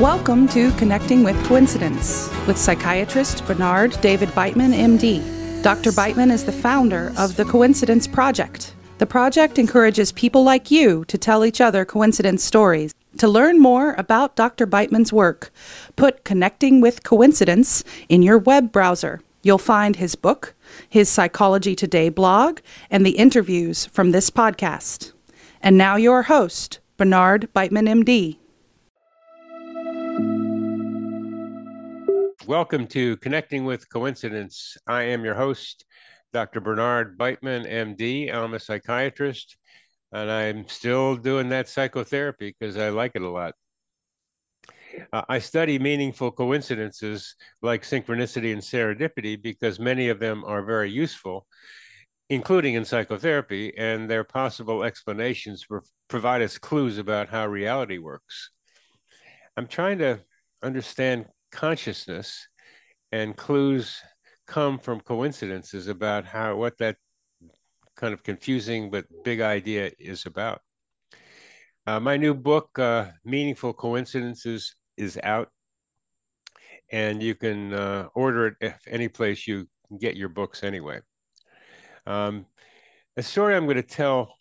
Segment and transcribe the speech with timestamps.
[0.00, 5.62] Welcome to Connecting with Coincidence with psychiatrist Bernard David Beitman, MD.
[5.62, 5.90] Dr.
[5.90, 8.74] Beitman is the founder of the Coincidence Project.
[8.96, 12.94] The project encourages people like you to tell each other coincidence stories.
[13.18, 14.66] To learn more about Dr.
[14.66, 15.52] Beitman's work,
[15.96, 19.20] put Connecting with Coincidence in your web browser.
[19.42, 20.54] You'll find his book,
[20.88, 22.60] his Psychology Today blog,
[22.90, 25.12] and the interviews from this podcast.
[25.60, 28.39] And now, your host, Bernard Beitman, MD.
[32.50, 34.76] Welcome to Connecting with Coincidence.
[34.84, 35.84] I am your host,
[36.32, 36.60] Dr.
[36.60, 38.34] Bernard Beitman, MD.
[38.34, 39.56] I'm a psychiatrist,
[40.10, 43.54] and I'm still doing that psychotherapy because I like it a lot.
[45.12, 50.90] Uh, I study meaningful coincidences like synchronicity and serendipity because many of them are very
[50.90, 51.46] useful,
[52.30, 55.68] including in psychotherapy, and their possible explanations
[56.08, 58.50] provide us clues about how reality works.
[59.56, 60.18] I'm trying to
[60.64, 62.48] understand consciousness
[63.12, 64.00] and clues
[64.46, 66.96] come from coincidences about how what that
[67.96, 70.60] kind of confusing but big idea is about.
[71.86, 75.48] Uh, my new book, uh, Meaningful Coincidences, is out,
[76.90, 81.00] and you can uh, order it if any place you can get your books anyway.
[82.06, 82.46] Um,
[83.16, 84.34] the story I'm going to tell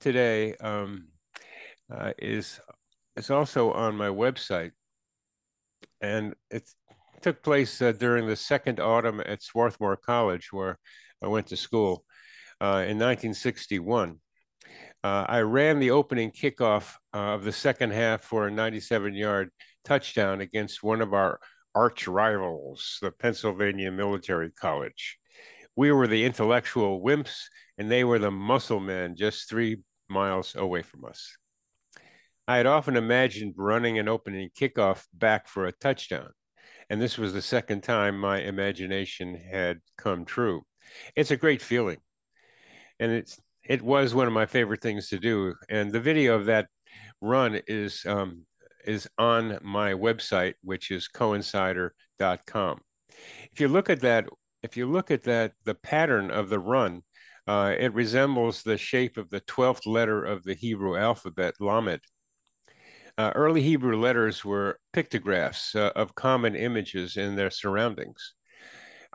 [0.00, 1.08] today um,
[1.92, 2.60] uh, is
[3.16, 4.72] is also on my website,
[6.00, 6.68] and it
[7.22, 10.78] took place uh, during the second autumn at Swarthmore College, where
[11.22, 12.04] I went to school
[12.60, 14.20] uh, in 1961.
[15.02, 19.50] Uh, I ran the opening kickoff uh, of the second half for a 97 yard
[19.84, 21.38] touchdown against one of our
[21.74, 25.18] arch rivals, the Pennsylvania Military College.
[25.76, 27.36] We were the intellectual wimps,
[27.78, 31.36] and they were the muscle men just three miles away from us.
[32.48, 36.30] I had often imagined running an opening kickoff back for a touchdown,
[36.88, 40.62] and this was the second time my imagination had come true.
[41.16, 41.98] It's a great feeling,
[43.00, 45.54] and it's it was one of my favorite things to do.
[45.68, 46.68] And the video of that
[47.20, 48.46] run is um,
[48.84, 52.80] is on my website, which is coincider.com.
[53.52, 54.26] If you look at that,
[54.62, 57.02] if you look at that, the pattern of the run,
[57.46, 62.00] uh, it resembles the shape of the 12th letter of the Hebrew alphabet, Lamed.
[63.18, 68.34] Uh, early Hebrew letters were pictographs uh, of common images in their surroundings.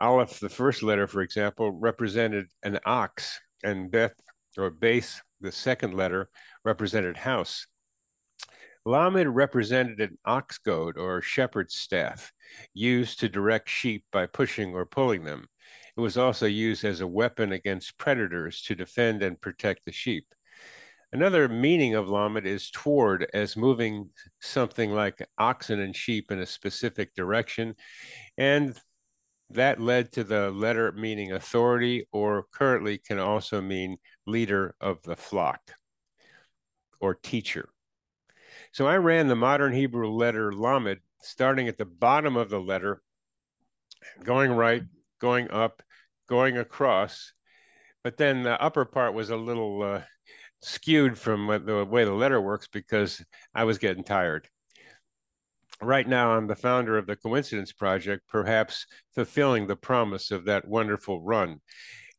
[0.00, 4.14] Aleph, the first letter, for example, represented an ox, and Beth
[4.58, 6.28] or Base, the second letter,
[6.64, 7.68] represented house.
[8.84, 12.32] Lamed represented an ox goad or shepherd's staff
[12.74, 15.46] used to direct sheep by pushing or pulling them.
[15.96, 20.26] It was also used as a weapon against predators to defend and protect the sheep.
[21.12, 24.08] Another meaning of lamed is toward, as moving
[24.40, 27.74] something like oxen and sheep in a specific direction.
[28.38, 28.74] And
[29.50, 35.16] that led to the letter meaning authority, or currently can also mean leader of the
[35.16, 35.60] flock
[36.98, 37.68] or teacher.
[38.72, 43.02] So I ran the modern Hebrew letter lamed, starting at the bottom of the letter,
[44.24, 44.84] going right,
[45.20, 45.82] going up,
[46.26, 47.34] going across.
[48.02, 50.00] But then the upper part was a little uh,
[50.62, 53.22] skewed from the way the letter works because
[53.54, 54.48] I was getting tired.
[55.80, 60.68] Right now, I'm the founder of the Coincidence Project, perhaps fulfilling the promise of that
[60.68, 61.60] wonderful run.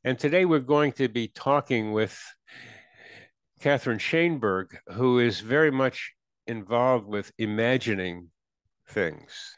[0.04, 2.20] And today we're going to be talking with
[3.62, 6.12] Catherine Shainberg, who is very much
[6.46, 8.30] involved with imagining
[8.90, 9.56] things,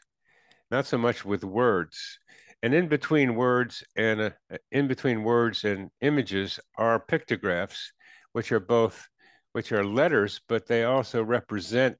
[0.70, 2.20] not so much with words.
[2.62, 4.30] And in between words and uh,
[4.70, 7.92] in between words and images are pictographs
[8.36, 9.08] which are both
[9.52, 11.96] which are letters, but they also represent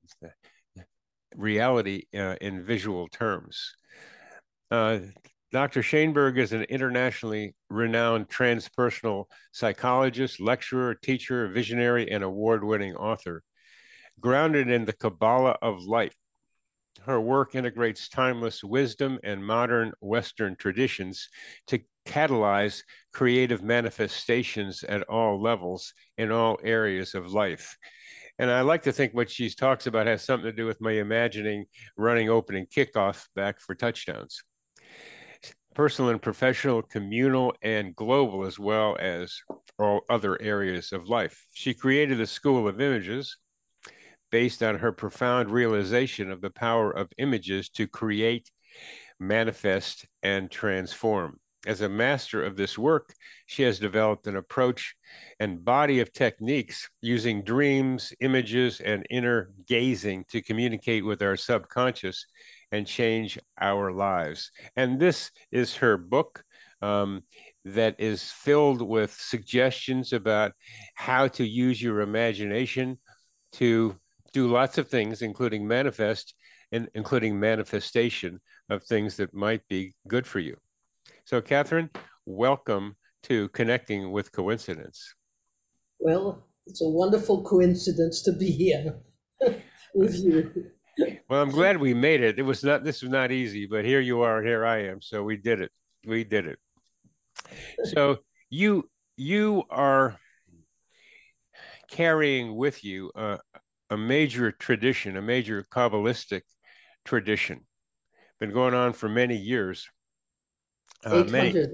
[1.35, 3.73] reality uh, in visual terms.
[4.71, 4.99] Uh,
[5.51, 5.81] Dr.
[5.81, 13.43] Shainberg is an internationally renowned transpersonal psychologist, lecturer, teacher, visionary, and award winning author.
[14.21, 16.13] Grounded in the Kabbalah of light,
[17.05, 21.29] her work integrates timeless wisdom and modern Western traditions
[21.67, 22.83] to catalyze
[23.13, 27.77] creative manifestations at all levels in all areas of life.
[28.39, 30.93] And I like to think what she talks about has something to do with my
[30.93, 31.67] imagining
[31.97, 34.43] running open opening kickoff back for touchdowns.
[35.75, 39.39] Personal and professional, communal and global, as well as
[39.79, 41.47] all other areas of life.
[41.53, 43.37] She created the school of images
[44.31, 48.51] based on her profound realization of the power of images to create,
[49.19, 51.39] manifest, and transform.
[51.67, 53.13] as a master of this work,
[53.47, 54.95] she has developed an approach
[55.41, 62.27] and body of techniques using dreams, images, and inner gazing to communicate with our subconscious
[62.71, 64.51] and change our lives.
[64.77, 66.45] And this is her book
[66.83, 67.23] um,
[67.65, 70.53] that is filled with suggestions about
[70.95, 72.99] how to use your imagination
[73.55, 73.97] to
[74.37, 76.35] do lots of things, including manifest
[76.71, 78.39] and including manifestation
[78.69, 80.55] of things that might be good for you.
[81.25, 81.89] So, Catherine,
[82.27, 85.15] welcome to Connecting with Coincidence.
[85.99, 88.99] Well, it's a wonderful coincidence to be here
[89.95, 90.67] with you.
[91.31, 92.39] Well, I'm glad we made it.
[92.39, 95.01] It was not this was not easy, but here you are, here I am.
[95.01, 95.73] So we did it.
[96.07, 96.59] We did it.
[97.85, 98.19] So
[98.51, 100.19] you you are
[101.91, 103.39] carrying with you a,
[103.91, 106.43] a major tradition, a major Kabbalistic
[107.05, 107.61] tradition,
[108.41, 109.89] been going on for many years.
[111.05, 111.67] Uh, many,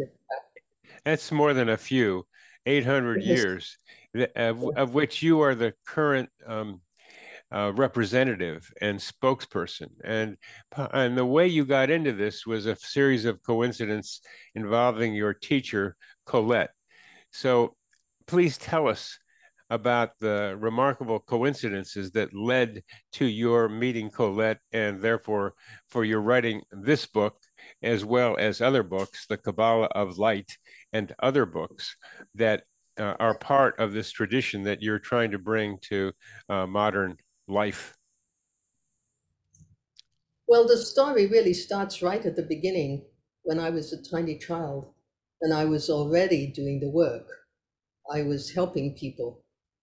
[1.04, 2.26] that's more than a few,
[2.66, 3.78] 800 years,
[4.36, 6.80] of, of, which you are the current um,
[7.52, 9.88] uh, representative and spokesperson.
[10.04, 10.36] And,
[10.76, 14.20] and the way you got into this was a series of coincidences
[14.54, 16.70] involving your teacher, Colette.
[17.30, 17.74] So
[18.26, 19.18] please tell us
[19.72, 25.54] about the remarkable coincidences that led to your meeting Colette and therefore
[25.88, 27.38] for your writing this book,
[27.82, 30.58] as well as other books, The Kabbalah of Light
[30.92, 31.96] and other books
[32.34, 32.64] that
[32.98, 36.12] uh, are part of this tradition that you're trying to bring to
[36.50, 37.16] uh, modern
[37.48, 37.96] life.
[40.46, 43.06] Well, the story really starts right at the beginning
[43.44, 44.92] when I was a tiny child
[45.40, 47.26] and I was already doing the work.
[48.12, 49.41] I was helping people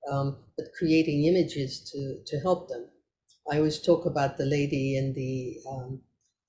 [0.10, 2.90] um, but creating images to, to help them.
[3.52, 6.02] I always talk about the lady in the um,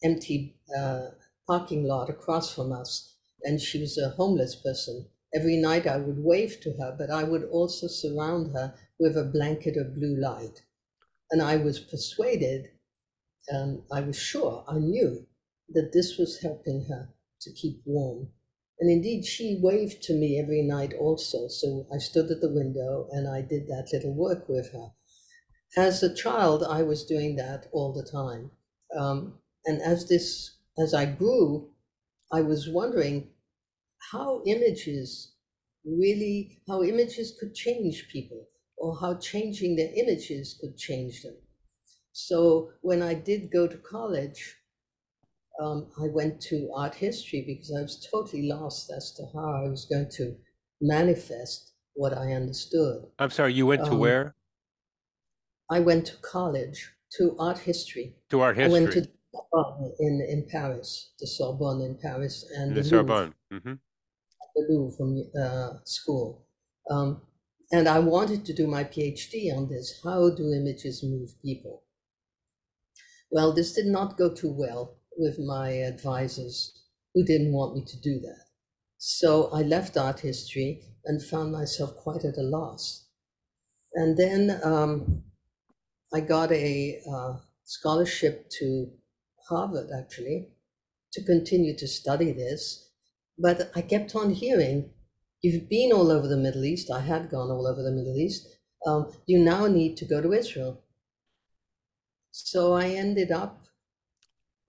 [0.02, 1.08] empty uh,
[1.46, 5.08] parking lot across from us, and she was a homeless person.
[5.34, 9.24] Every night I would wave to her, but I would also surround her with a
[9.24, 10.62] blanket of blue light.
[11.30, 12.70] And I was persuaded,
[13.48, 15.26] and I was sure, I knew
[15.70, 18.32] that this was helping her to keep warm.
[18.80, 21.48] And indeed, she waved to me every night also.
[21.48, 24.92] So I stood at the window and I did that little work with her.
[25.76, 28.50] As a child, I was doing that all the time.
[28.96, 31.70] Um, and as this, as I grew,
[32.32, 33.30] I was wondering
[34.12, 35.34] how images
[35.84, 41.36] really, how images could change people, or how changing their images could change them.
[42.12, 44.56] So when I did go to college,
[45.60, 49.68] um, I went to art history because I was totally lost as to how I
[49.68, 50.34] was going to
[50.80, 53.04] manifest what I understood.
[53.18, 54.34] I'm sorry, you went to um, where?
[55.70, 58.14] I went to college to art history.
[58.30, 58.70] To art history.
[58.70, 63.34] I went to Sorbonne in in Paris, the Sorbonne in Paris, and the, the Sorbonne.
[63.52, 63.74] Mm-hmm.
[64.54, 66.46] The Louvre from uh, school.
[66.90, 67.20] Um,
[67.70, 70.00] and I wanted to do my PhD on this.
[70.02, 71.84] How do images move people?
[73.30, 76.72] Well, this did not go too well with my advisors
[77.14, 78.44] who didn't want me to do that.
[78.96, 83.06] So I left art history and found myself quite at a loss.
[83.94, 85.24] And then um,
[86.12, 87.34] I got a uh,
[87.64, 88.90] scholarship to
[89.48, 90.48] Harvard, actually,
[91.12, 92.90] to continue to study this.
[93.38, 94.90] But I kept on hearing,
[95.42, 96.90] you've been all over the Middle East.
[96.90, 98.46] I had gone all over the Middle East.
[98.86, 100.82] Um, you now need to go to Israel.
[102.30, 103.59] So I ended up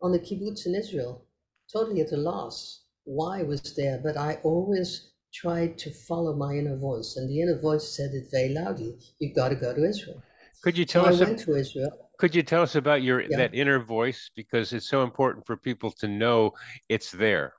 [0.02, 1.26] on the kibbutz in Israel,
[1.72, 6.54] totally at a loss why I was there, but I always tried to follow my
[6.54, 9.84] inner voice, and the inner voice said it very loudly: "You've got to go to
[9.84, 10.22] Israel."
[10.64, 11.22] Could you tell so us?
[11.22, 12.10] I went to Israel.
[12.20, 13.38] Could you tell us about your yeah.
[13.38, 16.54] that inner voice because it's so important for people to know
[16.88, 17.54] it's there.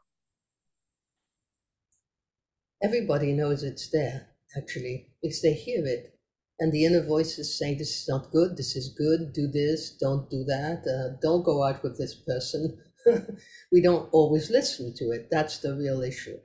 [2.82, 6.18] Everybody knows it's there, actually, because they hear it
[6.58, 9.90] and the inner voice is saying this is not good this is good do this
[9.90, 12.78] don't do that uh, don't go out with this person.
[13.72, 16.38] We don't always listen to it that's the real issue.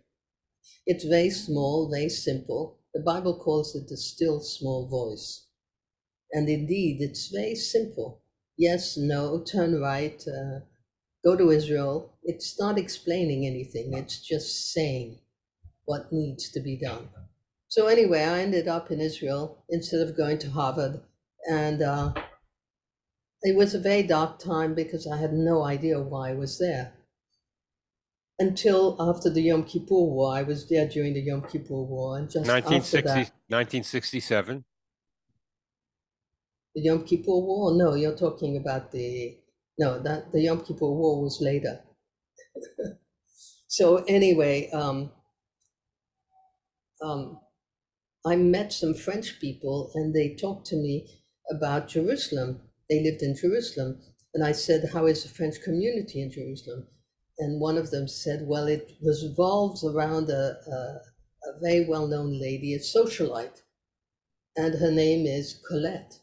[0.88, 2.80] It's very small very simple.
[2.94, 5.46] The bible calls it the still small voice.
[6.32, 8.22] And indeed it's very simple.
[8.58, 10.62] Yes no turn right uh,
[11.24, 12.14] go to israel.
[12.24, 15.20] It's not explaining anything it's just saying
[15.86, 17.10] what needs to be done
[17.70, 21.02] so anyway, I ended up in Israel instead of going to Harvard,
[21.50, 22.14] and uh,
[23.42, 26.94] it was a very dark time because I had no idea why I was there.
[28.40, 32.30] Until after the Yom Kippur War, I was there during the Yom Kippur War, and
[32.30, 34.64] just 1960, after that, 1967.
[36.76, 37.76] The Yom Kippur War?
[37.76, 39.40] No, you're talking about the
[39.80, 41.82] no that the Yom Kippur War was later.
[43.68, 45.12] so anyway, um,
[47.02, 47.40] um,
[48.28, 52.62] I met some French people and they talked to me about Jerusalem.
[52.90, 54.02] They lived in Jerusalem.
[54.34, 56.88] And I said, How is the French community in Jerusalem?
[57.40, 60.78] And one of them said, Well, it revolves around a, a,
[61.50, 63.62] a very well known lady, a socialite,
[64.58, 66.20] and her name is Colette.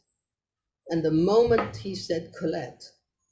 [0.88, 2.84] And the moment he said Colette,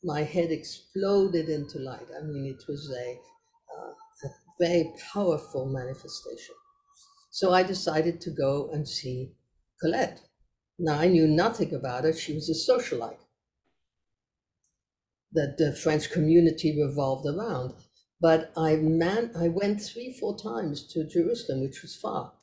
[0.02, 2.08] my head exploded into light.
[2.18, 3.18] I mean, it was a,
[3.76, 6.54] uh, a very powerful manifestation.
[7.32, 9.32] So I decided to go and see
[9.80, 10.20] Colette.
[10.78, 12.12] Now, I knew nothing about her.
[12.12, 13.24] She was a socialite
[15.32, 17.72] that the French community revolved around.
[18.20, 22.34] But I man, I went three, four times to Jerusalem, which was far,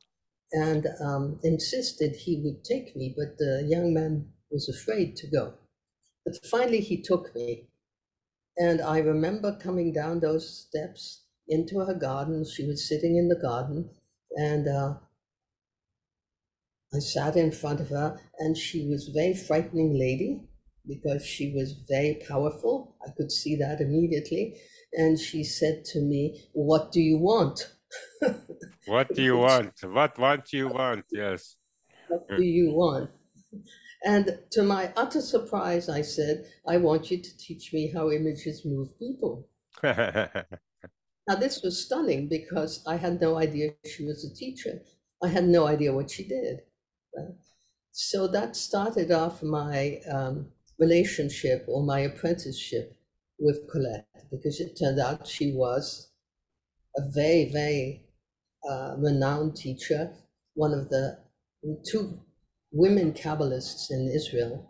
[0.51, 3.13] and um, insisted he would take me.
[3.15, 5.53] But the young man was afraid to go.
[6.25, 7.69] But finally, he took me.
[8.57, 12.43] And I remember coming down those steps into her garden.
[12.43, 13.91] She was sitting in the garden,
[14.37, 14.93] and uh,
[16.93, 20.41] I sat in front of her, and she was a very frightening lady
[20.87, 22.95] because she was very powerful.
[23.05, 24.57] I could see that immediately.
[24.93, 27.71] And she said to me, What do you want?
[28.85, 29.73] what do you want?
[29.83, 31.05] What want you want?
[31.11, 31.57] Yes.
[32.07, 33.11] What do you want?
[34.03, 38.65] And to my utter surprise, I said, I want you to teach me how images
[38.65, 39.47] move people.
[41.29, 44.81] now, this was stunning because I had no idea she was a teacher.
[45.23, 46.61] I had no idea what she did.
[47.91, 50.47] So that started off my um,
[50.79, 52.97] relationship or my apprenticeship
[53.37, 56.09] with Colette because it turned out she was
[56.97, 58.07] a very, very
[58.67, 60.11] uh, renowned teacher,
[60.55, 61.19] one of the
[61.91, 62.21] two
[62.71, 64.67] women Kabbalists in Israel.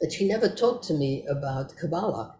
[0.00, 2.37] But she never talked to me about Kabbalah.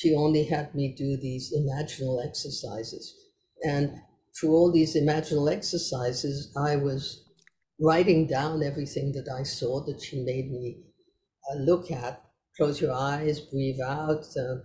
[0.00, 3.14] She only had me do these imaginal exercises.
[3.62, 4.00] And
[4.34, 7.22] through all these imaginal exercises, I was
[7.78, 10.78] writing down everything that I saw that she made me
[11.52, 12.24] uh, look at.
[12.56, 14.24] Close your eyes, breathe out.
[14.34, 14.60] Uh,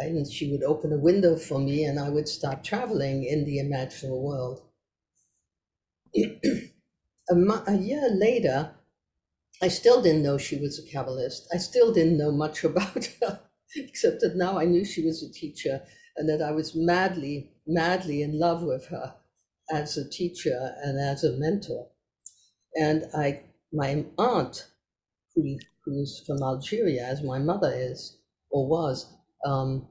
[0.00, 0.12] right?
[0.12, 3.58] And she would open a window for me, and I would start traveling in the
[3.58, 4.62] imaginal world.
[6.16, 8.74] a, mo- a year later,
[9.62, 11.46] I still didn't know she was a Kabbalist.
[11.52, 13.40] I still didn't know much about her,
[13.76, 15.82] except that now I knew she was a teacher
[16.16, 19.14] and that I was madly, madly in love with her
[19.70, 21.88] as a teacher and as a mentor.
[22.74, 24.66] And I, my aunt,
[25.34, 28.18] who, who's from Algeria, as my mother is
[28.50, 29.12] or was,
[29.44, 29.88] um,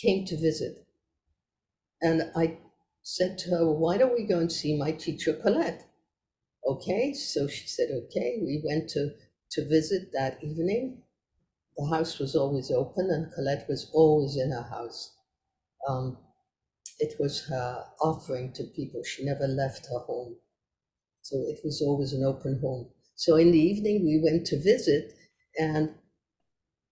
[0.00, 0.86] came to visit.
[2.00, 2.58] And I
[3.02, 5.84] said to her, well, Why don't we go and see my teacher, Colette?
[6.66, 8.38] Okay, so she said, Okay.
[8.40, 9.10] We went to,
[9.52, 11.02] to visit that evening.
[11.76, 15.16] The house was always open, and Colette was always in her house.
[15.88, 16.18] Um,
[16.98, 19.02] it was her offering to people.
[19.02, 20.36] She never left her home.
[21.22, 22.90] So it was always an open home.
[23.14, 25.12] So in the evening, we went to visit,
[25.58, 25.94] and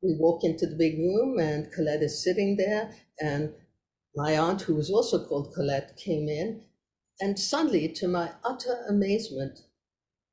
[0.03, 3.53] we walk into the big room, and Colette is sitting there, and
[4.17, 6.63] my aunt, who was also called Colette, came in,
[7.21, 9.61] and suddenly, to my utter amazement,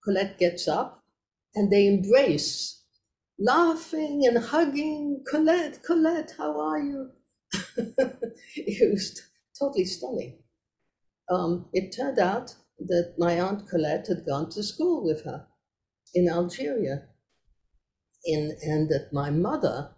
[0.03, 1.03] Colette gets up,
[1.53, 2.83] and they embrace,
[3.39, 5.23] laughing and hugging.
[5.29, 7.11] Colette, Colette, how are you?
[8.55, 9.21] it was
[9.57, 10.39] totally stunning.
[11.29, 15.47] Um, it turned out that my aunt Colette had gone to school with her
[16.13, 17.07] in Algeria,
[18.25, 19.91] in, and that my mother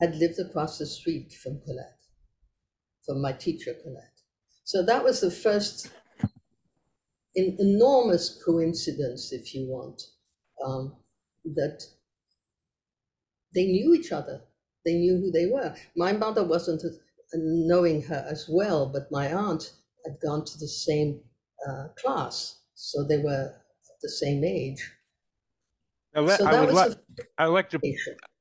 [0.00, 2.04] had lived across the street from Colette,
[3.04, 4.04] from my teacher Colette.
[4.64, 5.90] So that was the first
[7.34, 10.02] enormous coincidence, if you want,
[10.64, 10.96] um,
[11.44, 11.84] that
[13.54, 14.42] they knew each other.
[14.84, 15.74] They knew who they were.
[15.96, 16.82] My mother wasn't
[17.34, 19.72] knowing her as well, but my aunt
[20.04, 21.20] had gone to the same
[21.68, 23.54] uh, class, so they were
[24.02, 24.92] the same age.
[26.14, 26.92] I, le- so I would like.
[27.36, 27.80] I like to.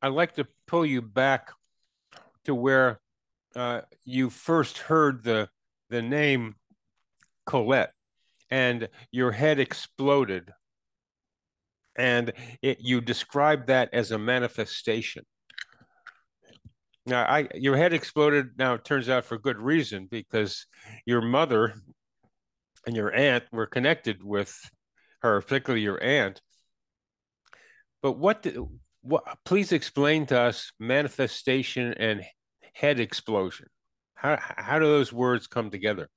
[0.02, 1.52] I like to pull you back
[2.46, 3.02] to where
[3.56, 5.50] uh, you first heard the
[5.90, 6.56] the name
[7.46, 7.94] Colette,
[8.50, 10.54] and your head exploded,
[11.98, 15.24] and it, you described that as a manifestation.
[17.06, 18.51] Now, I your head exploded.
[18.58, 20.66] Now it turns out for good reason because
[21.06, 21.74] your mother
[22.86, 24.58] and your aunt were connected with
[25.22, 26.42] her, particularly your aunt.
[28.01, 28.58] But what, did,
[29.01, 32.24] what please explain to us manifestation and
[32.74, 33.68] head explosion.
[34.16, 36.10] How, how do those words come together?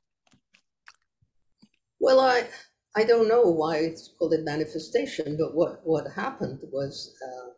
[1.98, 2.48] Well, I,
[2.96, 7.50] I don't know why it's called a manifestation, but what, what happened was uh,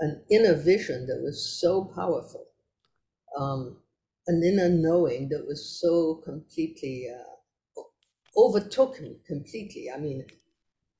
[0.00, 2.46] an inner vision that was so powerful.
[3.38, 3.78] Um,
[4.26, 7.80] an inner knowing that was so completely uh,
[8.36, 9.90] overtook me completely.
[9.94, 10.24] I mean,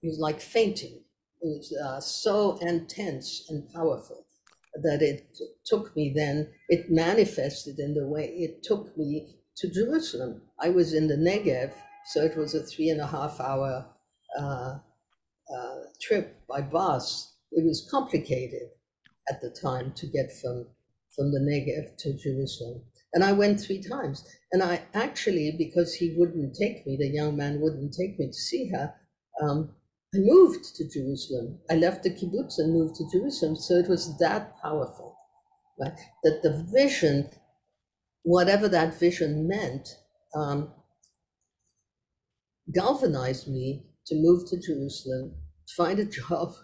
[0.02, 1.02] it was like fainting.
[1.40, 4.24] It was uh, so intense and powerful
[4.82, 10.42] that it took me then, it manifested in the way it took me to Jerusalem.
[10.60, 11.72] I was in the Negev,
[12.08, 13.86] so it was a three and a half hour
[14.38, 14.78] uh,
[15.54, 17.34] uh, trip by bus.
[17.52, 18.68] It was complicated
[19.28, 20.66] at the time to get from,
[21.14, 22.82] from the Negev to Jerusalem.
[23.12, 24.26] And I went three times.
[24.52, 28.32] And I actually, because he wouldn't take me, the young man wouldn't take me to
[28.32, 28.94] see her,
[29.42, 29.74] um,
[30.14, 31.58] I moved to Jerusalem.
[31.70, 33.56] I left the kibbutz and moved to Jerusalem.
[33.56, 35.14] So it was that powerful,
[35.78, 35.92] right?
[36.24, 37.28] That the vision,
[38.22, 39.88] whatever that vision meant,
[40.34, 40.72] um,
[42.72, 45.34] galvanized me to move to Jerusalem,
[45.66, 46.54] to find a job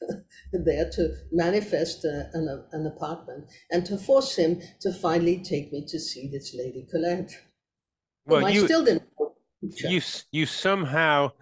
[0.52, 5.84] there, to manifest a, an, an apartment, and to force him to finally take me
[5.86, 7.32] to see this lady Colette.
[8.26, 9.04] Well, you, I still didn't.
[9.62, 10.00] You,
[10.30, 11.32] you somehow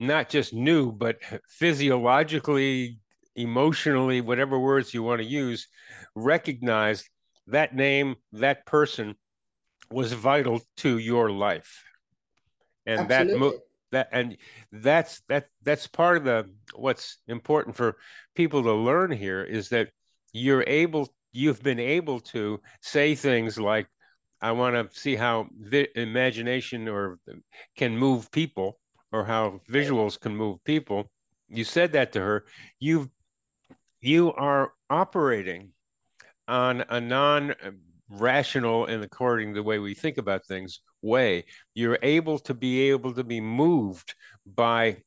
[0.00, 2.98] not just knew, but physiologically,
[3.34, 5.68] emotionally, whatever words you want to use,
[6.14, 7.08] recognized
[7.46, 9.14] that name, that person
[9.90, 11.84] was vital to your life.
[12.86, 13.32] And Absolutely.
[13.32, 13.58] that mo-
[13.92, 14.36] that and
[14.72, 17.96] that's that that's part of the what's important for
[18.34, 19.90] people to learn here is that
[20.32, 23.86] you're able you've been able to say things like
[24.40, 27.18] I want to see how vi- imagination or
[27.76, 28.78] can move people
[29.12, 31.10] or how visuals can move people.
[31.48, 32.44] You said that to her.
[32.78, 33.10] You
[34.00, 35.70] you are operating
[36.48, 41.44] on a non um, rational and according to the way we think about things way.
[41.74, 44.14] You're able to be able to be moved
[44.46, 45.02] by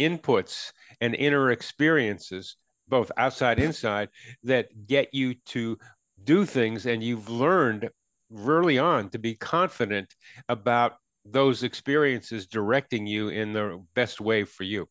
[0.00, 2.56] inputs and inner experiences,
[2.88, 4.08] both outside inside,
[4.44, 5.78] that get you to
[6.24, 6.86] do things.
[6.86, 7.90] And you've learned
[8.36, 10.14] early on to be confident
[10.48, 14.88] about those experiences directing you in the best way for you.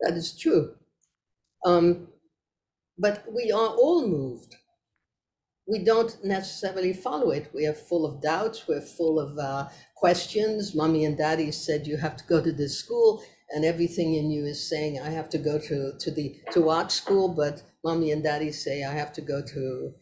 [0.00, 0.74] That is true.
[1.64, 2.08] Um,
[2.98, 4.56] but we are all moved.
[5.66, 7.50] We don't necessarily follow it.
[7.52, 8.68] We are full of doubts.
[8.68, 10.74] We're full of uh, questions.
[10.74, 14.44] Mommy and daddy said you have to go to this school, and everything in you
[14.46, 17.28] is saying I have to go to to the to art school.
[17.28, 19.94] But mommy and daddy say I have to go to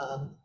[0.00, 0.36] um,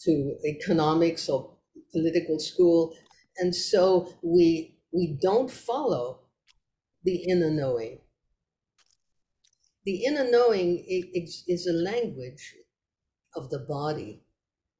[0.00, 1.56] to economics or
[1.92, 2.94] political school.
[3.38, 6.20] And so we, we don't follow
[7.04, 7.98] the inner knowing.
[9.84, 12.54] The inner knowing is, is a language
[13.36, 14.22] of the body.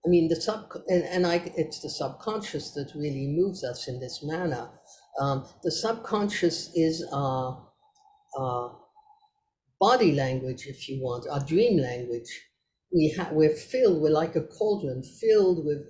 [0.04, 4.00] I mean, the sub and, and I, it's the subconscious that really moves us in
[4.00, 4.70] this manner.
[5.20, 7.66] Um, the subconscious is our,
[8.38, 8.76] our
[9.80, 12.30] body language, if you want, our dream language.
[12.92, 15.82] We have we're filled, we're like a cauldron filled with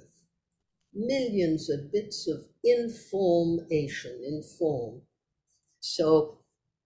[0.94, 5.02] millions of bits of information, inform.
[5.80, 6.38] So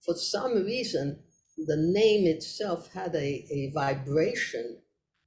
[0.05, 1.21] for some reason,
[1.57, 4.79] the name itself had a, a vibration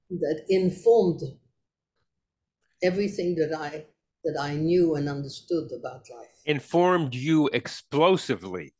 [0.09, 1.21] that informed
[2.81, 3.85] everything that I
[4.23, 6.41] that I knew and understood about life.
[6.45, 8.73] Informed you explosively.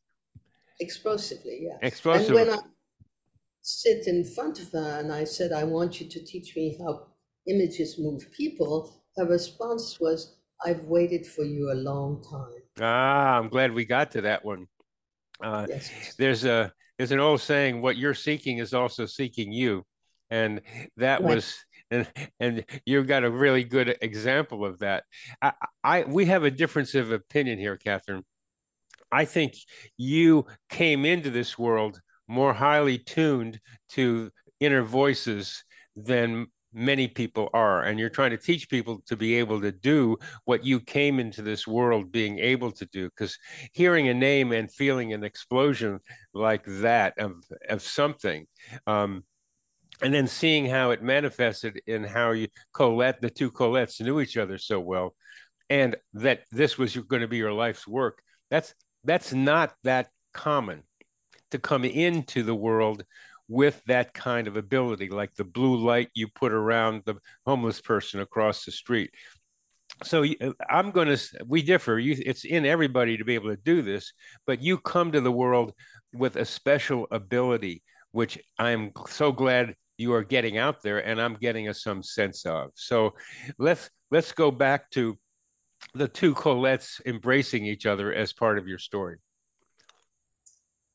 [0.80, 1.78] Explosively, yeah.
[1.82, 2.42] Explosively.
[2.42, 2.62] And when I
[3.62, 7.08] sit in front of her and I said, I want you to teach me how
[7.48, 12.62] images move people, her response was, I've waited for you a long time.
[12.80, 14.68] Ah, I'm glad we got to that one.
[15.42, 16.16] Uh, yes.
[16.18, 19.84] There's a there's an old saying, "What you're seeking is also seeking you,"
[20.34, 20.62] and
[20.98, 21.36] that right.
[21.36, 21.56] was
[21.92, 22.08] and
[22.40, 25.04] and you've got a really good example of that.
[25.42, 28.24] I, I we have a difference of opinion here, Catherine.
[29.12, 29.54] I think
[29.96, 35.64] you came into this world more highly tuned to inner voices
[35.96, 40.18] than many people are and you're trying to teach people to be able to do
[40.46, 43.38] what you came into this world being able to do because
[43.74, 46.00] hearing a name and feeling an explosion
[46.34, 47.34] like that of
[47.70, 48.48] of something
[48.88, 49.24] um,
[50.04, 54.38] and then seeing how it manifested in how you Colette the two Colettes knew each
[54.38, 55.16] other so well
[55.70, 60.84] and that this was going to be your life's work that's that's not that common
[61.52, 63.04] to come into the world
[63.48, 68.20] with that kind of ability, like the blue light you put around the homeless person
[68.20, 69.12] across the street.
[70.04, 70.26] So
[70.70, 72.00] I'm going to, we differ.
[72.00, 74.14] You, it's in everybody to be able to do this,
[74.48, 75.74] but you come to the world
[76.14, 81.36] with a special ability, which I'm so glad you are getting out there and I'm
[81.36, 82.72] getting a, some sense of.
[82.76, 83.14] So
[83.58, 85.18] let's, let's go back to
[85.94, 89.18] the two Colettes embracing each other as part of your story.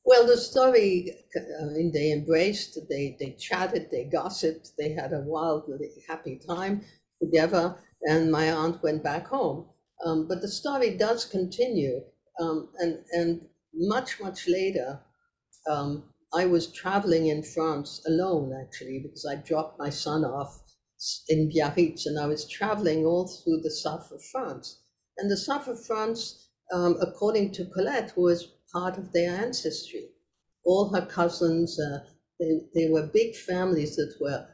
[0.04, 1.12] Well, the story,
[1.60, 6.80] I mean, they embraced, they, they chatted, they gossiped, they had a wildly happy time
[7.20, 9.66] together, and my aunt went back home.
[10.04, 12.00] Um, but the story does continue,
[12.40, 13.42] um, and, and
[13.74, 14.98] much, much later,
[15.68, 16.04] um,
[16.34, 20.62] I was traveling in France alone, actually, because I dropped my son off
[21.28, 24.80] in Biarritz, and I was traveling all through the south of France.
[25.16, 30.10] And the south of France, um, according to Colette, was part of their ancestry.
[30.64, 32.00] All her cousins, uh,
[32.38, 34.46] they, they were big families that were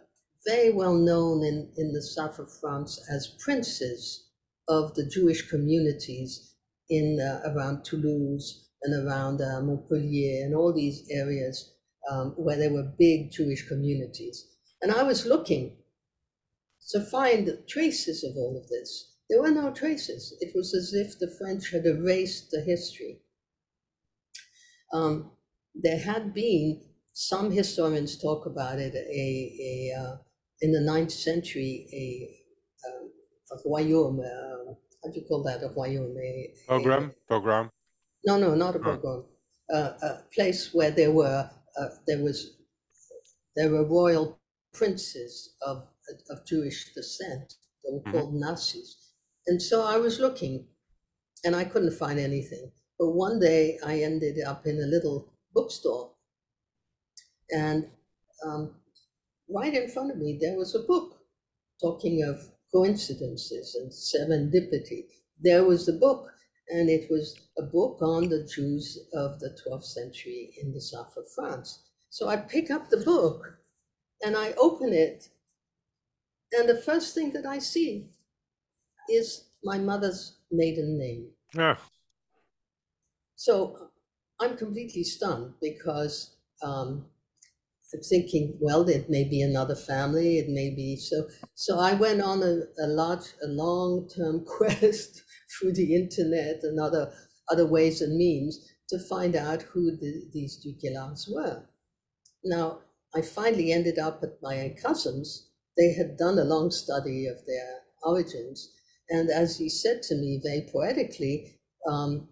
[0.46, 4.28] very well known in, in the south of France as princes
[4.68, 6.54] of the Jewish communities
[6.88, 11.72] in uh, around Toulouse and around uh, Montpellier and all these areas
[12.10, 14.46] um, where there were big Jewish communities.
[14.82, 15.78] And I was looking
[16.90, 19.14] to find traces of all of this.
[19.30, 20.36] There were no traces.
[20.40, 23.20] It was as if the French had erased the history.
[24.92, 25.32] Um,
[25.74, 26.82] there had been
[27.14, 28.94] some historians talk about it.
[28.94, 30.16] A, a uh,
[30.60, 33.10] in the ninth century, a, um,
[33.52, 34.20] a royaume.
[34.20, 35.62] Uh, how do you call that?
[35.62, 36.16] A royaume.
[36.18, 37.04] A, pogrom.
[37.04, 37.70] A, pogrom.
[38.26, 39.24] No, no, not a pogrom.
[39.24, 39.74] Oh.
[39.74, 42.56] Uh, a place where there were uh, there was
[43.56, 44.38] there were royal
[44.72, 45.88] princes of
[46.30, 47.54] of Jewish descent.
[47.84, 48.12] They were mm-hmm.
[48.12, 48.94] called Nasis.
[49.46, 50.66] And so I was looking
[51.44, 52.72] and I couldn't find anything.
[52.98, 56.12] But one day I ended up in a little bookstore
[57.50, 57.88] and
[58.46, 58.74] um,
[59.48, 61.20] right in front of me there was a book
[61.80, 65.04] talking of coincidences and serendipity.
[65.40, 66.30] There was the book,
[66.68, 71.16] and it was a book on the Jews of the 12th century in the south
[71.16, 71.82] of France.
[72.10, 73.58] So I pick up the book
[74.22, 75.28] and I open it,
[76.52, 78.06] and the first thing that I see
[79.08, 81.30] is my mother's maiden name.
[81.54, 81.76] Yeah.
[83.36, 83.90] So
[84.40, 87.06] I'm completely stunned because um,
[87.92, 90.38] I'm thinking, well, it may be another family.
[90.38, 91.28] It may be so.
[91.54, 95.23] So I went on a, a large, a long-term quest
[95.58, 97.12] through the internet and other
[97.50, 101.64] other ways and means to find out who the, these Duquelars were.
[102.42, 102.80] Now,
[103.14, 105.50] I finally ended up at my cousin's.
[105.76, 108.72] They had done a long study of their origins,
[109.10, 112.28] and as he said to me very poetically, um,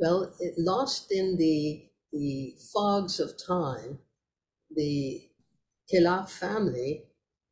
[0.00, 3.98] well, lost in the the fogs of time,
[4.74, 5.20] the
[5.90, 7.04] Kellar family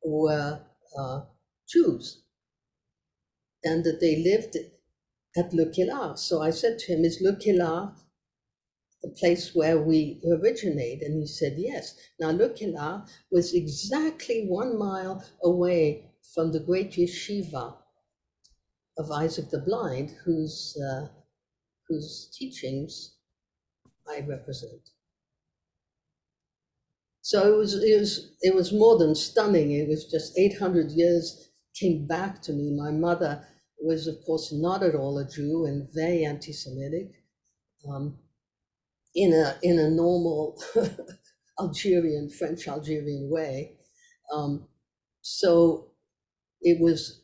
[0.03, 0.61] were
[0.99, 1.21] uh,
[1.69, 2.23] Jews,
[3.65, 4.57] and that they lived
[5.37, 6.17] at Le.
[6.17, 7.33] So I said to him, "Is Le
[9.03, 15.25] the place where we originate?" And he said, "Yes." Now Le was exactly one mile
[15.43, 17.79] away from the great yeshiva
[18.99, 21.09] of Isaac the Blind, whose uh,
[21.89, 23.17] whose teachings
[24.09, 24.91] I represent.
[27.23, 29.73] So it was, it was, it was more than stunning.
[29.73, 32.71] It was just 800 years came back to me.
[32.71, 33.47] My mother
[33.81, 37.13] was, of course, not at all a Jew and very anti-Semitic,
[37.89, 38.19] um,
[39.15, 40.61] in a in a normal
[41.61, 43.77] Algerian French Algerian way.
[44.33, 44.69] Um,
[45.23, 45.93] so
[46.61, 47.23] it was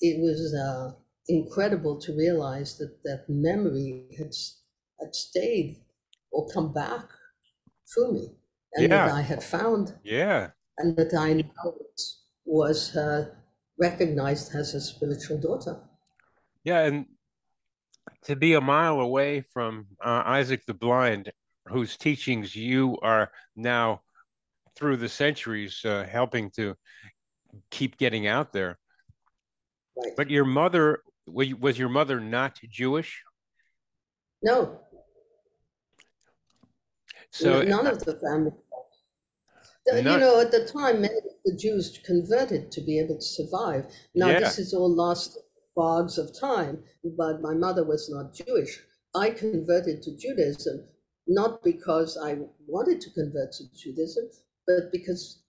[0.00, 0.92] it was uh,
[1.28, 4.32] incredible to realize that that memory had
[5.00, 5.76] had stayed
[6.30, 7.04] or come back
[7.92, 8.28] through me
[8.74, 9.06] and yeah.
[9.06, 9.94] that I had found.
[10.04, 10.50] Yeah.
[10.78, 11.76] And that I know
[12.44, 13.30] was uh,
[13.78, 15.80] recognized as a spiritual daughter.
[16.64, 17.06] Yeah, and
[18.24, 21.32] to be a mile away from uh, Isaac the Blind,
[21.66, 24.02] whose teachings you are now
[24.76, 26.74] through the centuries uh, helping to
[27.70, 28.78] keep getting out there.
[29.96, 30.12] Right.
[30.16, 33.22] But your mother was your mother not Jewish?
[34.42, 34.80] No,
[37.30, 38.52] so none of the family.
[39.96, 43.86] You know, at the time, many of the Jews converted to be able to survive.
[44.14, 44.40] Now, yeah.
[44.40, 45.38] this is all lost
[45.74, 46.82] bogs of time,
[47.16, 48.80] but my mother was not Jewish.
[49.14, 50.84] I converted to Judaism
[51.28, 54.30] not because I wanted to convert to Judaism,
[54.66, 55.42] but because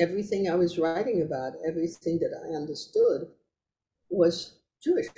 [0.00, 3.28] everything I was writing about, everything that I understood,
[4.08, 5.08] was Jewish.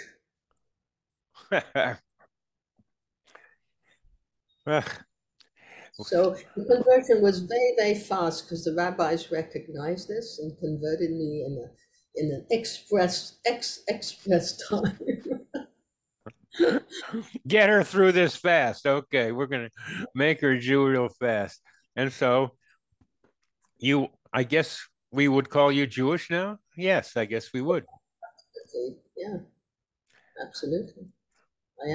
[6.04, 11.44] So the conversion was very, very fast because the rabbis recognized this and converted me
[11.44, 11.68] in a
[12.20, 14.98] in an express ex express time.
[17.46, 18.86] Get her through this fast.
[18.86, 19.70] Okay, we're gonna
[20.14, 21.60] make her Jew real fast.
[21.96, 22.52] And so
[23.78, 24.80] you I guess
[25.10, 26.58] we would call you Jewish now?
[26.76, 27.84] Yes, I guess we would.
[29.16, 29.38] Yeah,
[30.46, 31.08] absolutely.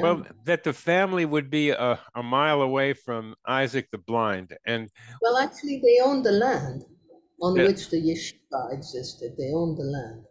[0.01, 4.55] Well, that the family would be a, a mile away from Isaac the Blind.
[4.65, 4.89] And
[5.21, 6.85] Well, actually, they owned the land
[7.41, 9.35] on which the yeshiva existed.
[9.37, 10.23] They owned the land.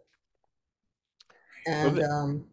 [1.67, 2.47] And the- um,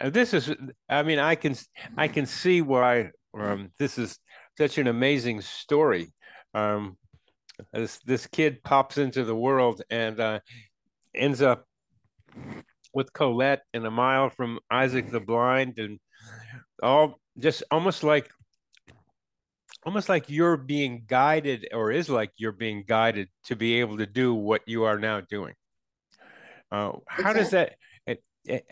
[0.00, 0.54] uh, this is,
[0.88, 1.54] I mean, I can
[1.96, 4.18] I can see why um, this is
[4.56, 6.12] such an amazing story.
[6.54, 6.96] Um,
[7.72, 10.40] this this kid pops into the world and uh,
[11.14, 11.66] ends up
[12.94, 15.98] with Colette and a mile from Isaac the Blind, and
[16.82, 18.30] all just almost like
[19.84, 24.06] almost like you're being guided, or is like you're being guided to be able to
[24.06, 25.54] do what you are now doing.
[26.70, 27.74] Uh, how does that?
[28.06, 28.66] It, it,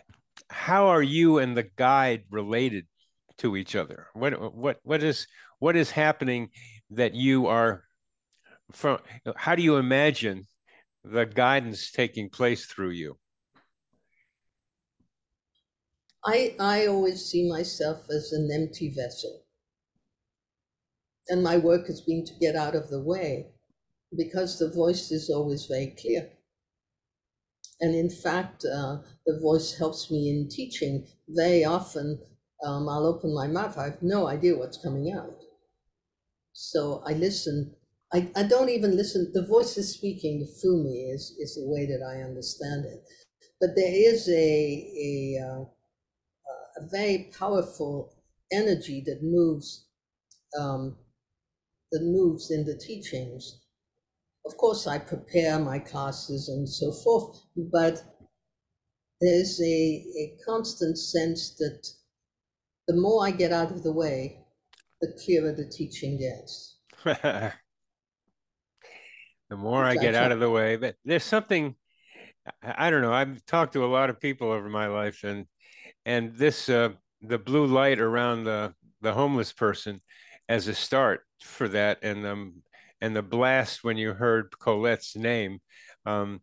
[0.49, 2.87] how are you and the guide related
[3.39, 4.07] to each other?
[4.13, 5.27] What what what is
[5.59, 6.49] what is happening
[6.91, 7.83] that you are
[8.71, 8.99] from?
[9.35, 10.47] How do you imagine
[11.03, 13.17] the guidance taking place through you?
[16.25, 19.43] I, I always see myself as an empty vessel.
[21.29, 23.47] And my work has been to get out of the way
[24.15, 26.29] because the voice is always very clear.
[27.79, 31.07] And in fact, uh, the voice helps me in teaching.
[31.29, 32.19] Very often,
[32.65, 35.39] um, I'll open my mouth, I have no idea what's coming out.
[36.53, 37.75] So I listen.
[38.11, 39.31] I, I don't even listen.
[39.33, 43.03] The voice is speaking through me, is, is the way that I understand it.
[43.61, 45.65] But there is a, a, uh,
[46.79, 48.13] a very powerful
[48.51, 49.85] energy that moves
[50.59, 50.95] um,
[51.91, 53.61] that moves in the teachings.
[54.45, 58.01] Of course, I prepare my classes and so forth, but
[59.21, 61.87] there's a, a constant sense that
[62.87, 64.39] the more I get out of the way,
[65.01, 66.77] the clearer the teaching gets.
[67.03, 67.53] the
[69.51, 71.75] more I get out of the way, but there's something
[72.61, 73.13] I don't know.
[73.13, 75.45] I've talked to a lot of people over my life, and
[76.05, 76.89] and this uh,
[77.21, 80.01] the blue light around the the homeless person
[80.47, 82.63] as a start for that, and um
[83.01, 85.59] and the blast when you heard Colette's name.
[86.05, 86.41] Um,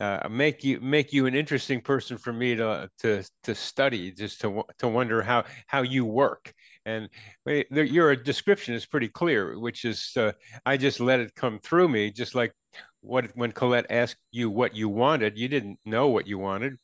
[0.00, 4.40] uh, make you make you an interesting person for me to to to study, just
[4.40, 6.52] to to wonder how how you work.
[6.84, 7.08] And
[7.46, 10.32] your description is pretty clear, which is uh,
[10.66, 12.52] I just let it come through me, just like
[13.00, 16.76] what when Colette asked you what you wanted, you didn't know what you wanted,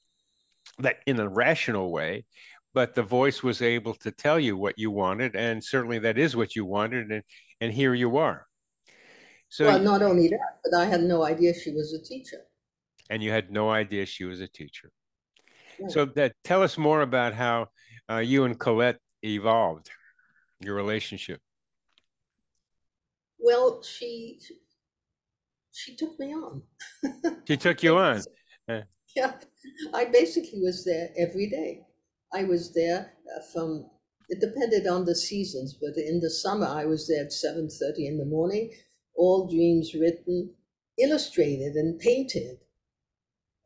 [0.82, 2.24] that in a rational way,
[2.74, 6.36] but the voice was able to tell you what you wanted, and certainly that is
[6.36, 7.22] what you wanted, and
[7.60, 8.46] and here you are.
[9.48, 12.42] So well, not only that, but I had no idea she was a teacher.
[13.10, 14.90] and you had no idea she was a teacher.
[15.88, 17.68] So that tell us more about how
[18.10, 19.90] uh, you and Colette evolved
[20.60, 21.40] your relationship.
[23.38, 24.38] Well, she
[25.72, 26.62] she took me on.
[27.48, 28.22] She took you on.
[29.14, 29.34] Yeah,
[29.94, 31.86] I basically was there every day.
[32.32, 33.88] I was there uh, from.
[34.28, 38.06] It depended on the seasons, but in the summer I was there at seven thirty
[38.06, 38.72] in the morning.
[39.16, 40.54] All dreams written,
[40.98, 42.58] illustrated, and painted.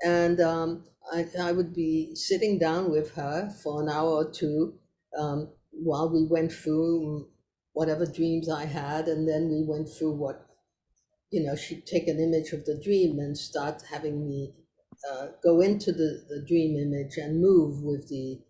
[0.05, 4.75] And um, I, I would be sitting down with her for an hour or two
[5.19, 7.29] um, while we went through
[7.73, 10.47] whatever dreams I had, and then we went through what
[11.31, 14.55] you know, she'd take an image of the dream and start having me
[15.11, 18.41] uh, go into the, the dream image and move with the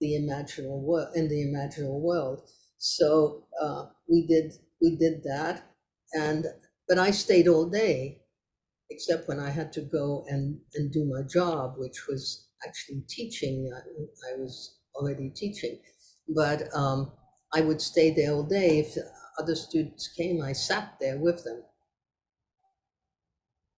[0.00, 2.48] the imaginal world in the imaginal world.
[2.78, 5.74] So uh, we did we did that,
[6.14, 6.46] and
[6.88, 8.22] but I stayed all day,
[8.90, 13.70] except when I had to go and and do my job, which was actually teaching.
[13.74, 15.80] I, I was already teaching,
[16.28, 17.12] but um,
[17.54, 18.80] I would stay there all day.
[18.80, 18.96] If
[19.38, 21.64] other students came, I sat there with them.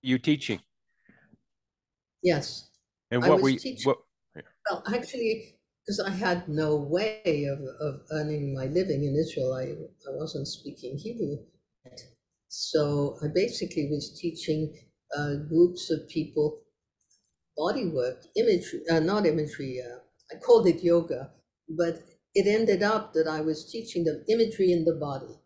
[0.03, 0.61] You teaching,
[2.23, 2.71] Yes.
[3.11, 3.85] and I what was we teaching.
[3.89, 3.99] what
[4.71, 5.57] Well, actually,
[5.87, 9.65] because I had no way of, of earning my living in Israel, I,
[10.09, 11.39] I wasn't speaking Hebrew.
[11.85, 12.01] yet.
[12.49, 14.75] So I basically was teaching
[15.17, 16.61] uh, groups of people
[17.57, 19.99] body work, imagery, uh, not imagery, uh,
[20.35, 21.31] I called it yoga,
[21.69, 22.03] but
[22.35, 25.41] it ended up that I was teaching them imagery in the body.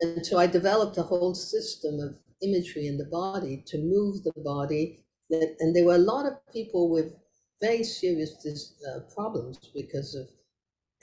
[0.00, 4.32] And so I developed a whole system of imagery in the body to move the
[4.36, 5.04] body.
[5.30, 7.12] That, and there were a lot of people with
[7.60, 10.28] very serious uh, problems because of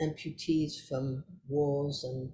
[0.02, 2.32] amputees from wars and,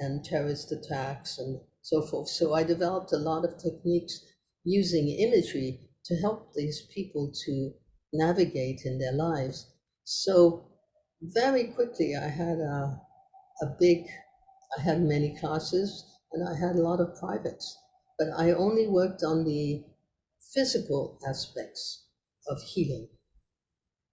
[0.00, 2.28] and terrorist attacks and so forth.
[2.28, 4.20] So I developed a lot of techniques
[4.64, 7.72] using imagery to help these people to
[8.12, 9.72] navigate in their lives.
[10.04, 10.68] So
[11.20, 13.00] very quickly, I had a,
[13.62, 14.06] a big,
[14.78, 17.76] I had many classes and I had a lot of privates,
[18.18, 19.84] but I only worked on the
[20.54, 22.06] physical aspects
[22.48, 23.08] of healing.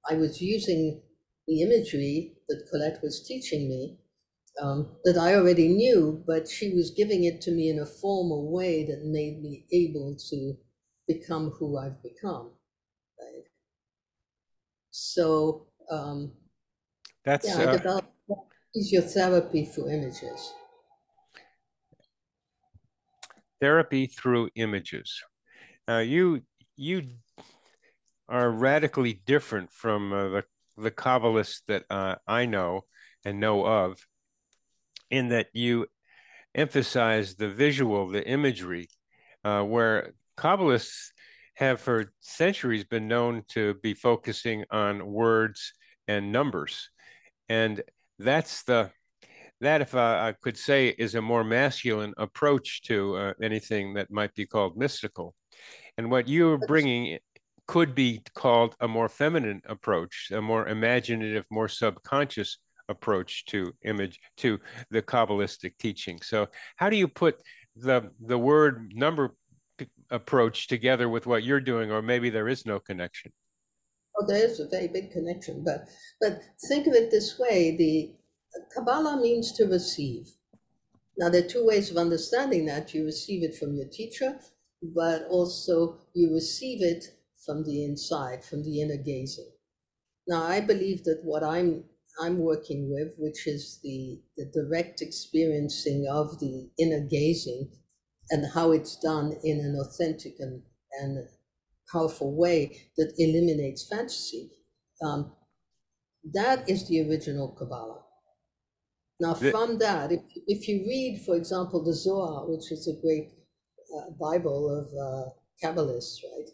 [0.10, 1.02] I was using
[1.47, 3.97] the imagery that Colette was teaching me
[4.62, 8.52] um, that I already knew, but she was giving it to me in a formal
[8.52, 10.54] way that made me able to
[11.08, 12.52] become who I've become.
[13.19, 13.45] Right.
[14.91, 16.32] So um,
[17.23, 18.13] that's yeah, I uh, developed
[18.75, 20.54] physiotherapy through images.
[23.60, 25.21] therapy through images.
[25.89, 26.43] Now, you
[26.78, 27.08] you
[28.28, 30.43] are radically different from uh, the
[30.78, 32.82] the Kabbalists that uh, I know
[33.25, 33.97] and know of,
[35.10, 35.88] in that you
[36.54, 38.88] emphasize the visual, the imagery,
[39.43, 41.08] uh, where Kabbalists
[41.56, 45.73] have for centuries been known to be focusing on words
[46.08, 46.91] and numbers,
[47.49, 47.82] and
[48.19, 48.91] that's the
[49.62, 54.12] that, if I, I could say, is a more masculine approach to uh, anything that
[54.12, 55.34] might be called mystical.
[55.98, 57.19] And what you're bringing
[57.67, 64.19] could be called a more feminine approach, a more imaginative, more subconscious approach to image
[64.38, 66.19] to the Kabbalistic teaching.
[66.22, 67.41] So, how do you put
[67.76, 69.36] the the word number
[70.10, 73.32] approach together with what you're doing, or maybe there is no connection?
[74.17, 75.88] Oh, there is a very big connection, but
[76.19, 78.15] but think of it this way: the
[78.74, 80.32] Kabbalah means to receive.
[81.17, 82.93] Now, there are two ways of understanding that.
[82.93, 84.39] You receive it from your teacher,
[84.82, 87.06] but also you receive it
[87.46, 89.52] from the inside, from the inner gazing.
[90.28, 91.86] Now, I believe that what I'm
[92.22, 97.72] I'm working with, which is the, the direct experiencing of the inner gazing
[98.30, 100.62] and how it's done in an authentic and,
[101.02, 101.28] and
[101.92, 104.52] powerful way that eliminates fantasy.
[105.02, 105.32] Um,
[106.34, 108.02] that is the original Kabbalah.
[109.22, 113.32] Now, from that, if, if you read, for example, the Zohar, which is a great
[113.97, 115.30] uh, Bible of uh,
[115.63, 116.49] Kabbalists, right?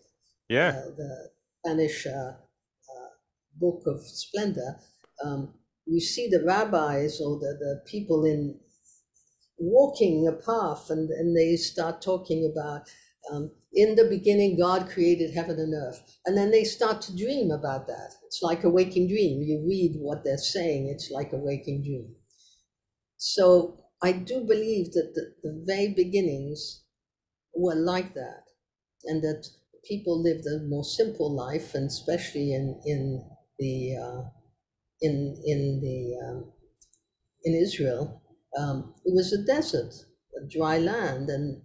[0.50, 0.70] Yeah.
[0.70, 1.30] Uh, the
[1.64, 3.10] Spanish uh, uh,
[3.56, 4.80] Book of Splendor,
[5.24, 5.54] um,
[5.86, 8.60] you see the rabbis or the, the people in
[9.58, 12.90] walking a path and, and they start talking about
[13.32, 16.20] um, in the beginning god created heaven and earth.
[16.26, 18.12] And then they start to dream about that.
[18.26, 19.42] It's like a waking dream.
[19.42, 22.16] You read what they're saying it's like a waking dream.
[23.18, 26.85] So I do believe that the, the very beginnings
[27.56, 28.44] were like that,
[29.06, 29.48] and that
[29.84, 33.24] people lived a more simple life, and especially in in
[33.60, 34.22] the uh,
[35.02, 36.52] in in the um,
[37.44, 38.22] in Israel,
[38.58, 39.94] um, it was a desert,
[40.42, 41.62] a dry land, and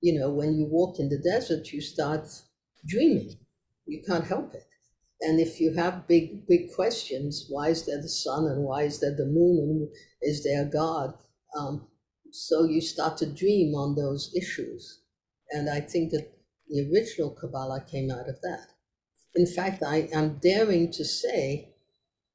[0.00, 2.26] you know when you walk in the desert, you start
[2.86, 3.36] dreaming.
[3.86, 4.66] You can't help it.
[5.20, 9.00] And if you have big, big questions, why is there the sun and why is
[9.00, 9.88] there the moon and
[10.22, 11.14] is there a God?
[11.58, 11.88] Um,
[12.32, 15.02] so you start to dream on those issues.
[15.50, 16.30] And I think that
[16.68, 18.68] the original Kabbalah came out of that.
[19.34, 21.74] In fact, I am daring to say,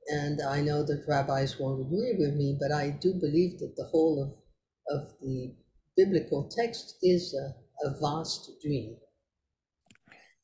[0.07, 3.85] and I know that rabbis won't agree with me, but I do believe that the
[3.85, 5.55] whole of, of the
[5.97, 8.97] biblical text is a, a vast dream.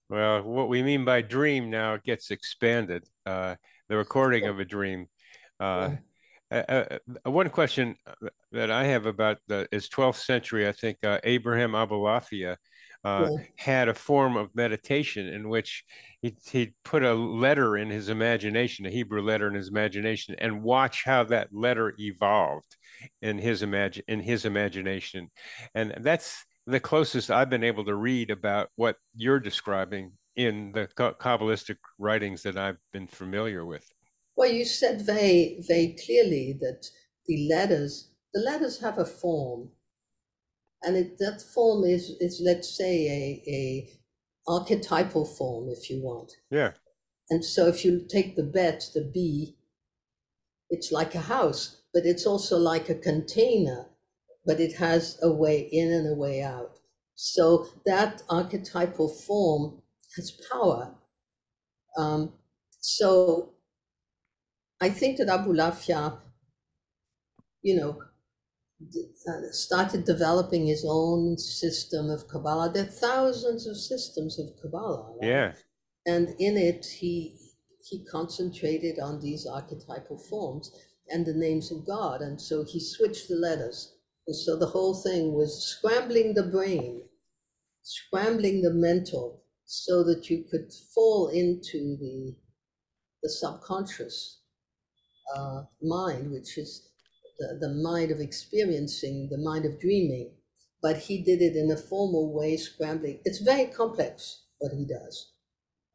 [0.09, 3.05] Well, what we mean by dream now gets expanded.
[3.25, 3.55] Uh,
[3.87, 5.07] the recording of a dream.
[5.59, 5.95] Uh, uh,
[6.51, 7.95] uh, one question
[8.51, 10.67] that I have about the is 12th century.
[10.67, 12.57] I think uh, Abraham Abulafia
[13.03, 13.37] uh, yeah.
[13.55, 15.83] had a form of meditation in which
[16.21, 20.61] he he put a letter in his imagination, a Hebrew letter in his imagination, and
[20.61, 22.75] watch how that letter evolved
[23.21, 25.31] in his imagine in his imagination,
[25.73, 30.87] and that's the closest I've been able to read about what you're describing in the
[30.95, 33.85] Kabbalistic writings that I've been familiar with.
[34.35, 36.87] Well, you said very, very clearly that
[37.27, 39.69] the letters, the letters have a form,
[40.83, 43.89] and it, that form is, is let's say, a, a
[44.47, 46.33] archetypal form, if you want.
[46.49, 46.71] Yeah.
[47.29, 49.55] And so, if you take the bet, the B,
[50.69, 53.87] it's like a house, but it's also like a container
[54.45, 56.79] but it has a way in and a way out.
[57.15, 59.81] So that archetypal form
[60.15, 60.95] has power.
[61.97, 62.33] Um,
[62.79, 63.53] so
[64.81, 66.17] I think that Abulafia,
[67.61, 68.01] you know,
[69.27, 72.71] uh, started developing his own system of Kabbalah.
[72.73, 75.17] There are thousands of systems of Kabbalah.
[75.21, 75.29] Right?
[75.29, 75.53] Yeah.
[76.07, 77.37] And in it, he
[77.83, 80.71] he concentrated on these archetypal forms
[81.09, 82.21] and the names of God.
[82.21, 83.95] And so he switched the letters.
[84.27, 87.03] And so the whole thing was scrambling the brain,
[87.83, 92.35] scrambling the mental, so that you could fall into the,
[93.23, 94.40] the subconscious
[95.35, 96.89] uh, mind, which is
[97.39, 100.31] the, the mind of experiencing, the mind of dreaming.
[100.81, 103.19] But he did it in a formal way, scrambling.
[103.23, 105.31] It's very complex what he does.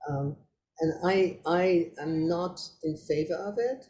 [0.08, 0.36] Um,
[0.80, 3.86] and I I am not in favor of it.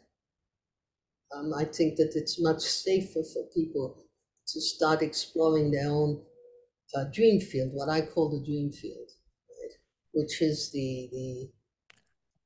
[1.35, 3.97] Um, I think that it's much safer for people
[4.47, 6.23] to start exploring their own
[6.95, 9.09] uh, dream field, what I call the dream field,
[9.49, 9.73] right?
[10.13, 11.51] which is the the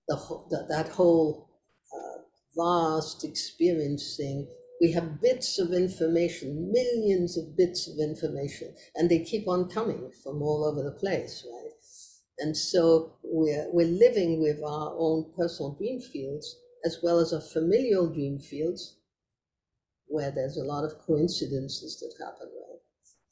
[0.07, 0.15] the,
[0.49, 1.50] the that whole
[2.55, 4.47] vast experiencing.
[4.79, 10.11] We have bits of information, millions of bits of information, and they keep on coming
[10.23, 11.71] from all over the place, right?
[12.39, 17.41] And so we're, we're living with our own personal dream fields as well as our
[17.41, 18.97] familial dream fields
[20.07, 22.79] where there's a lot of coincidences that happen, right?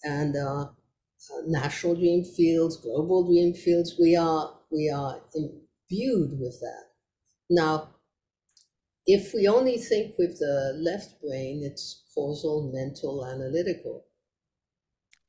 [0.04, 6.60] And uh, uh, national dream fields, global dream fields, we are, we are imbued with
[6.62, 6.84] that.
[7.50, 7.90] Now,
[9.12, 14.06] if we only think with the left brain, it's causal, mental, analytical.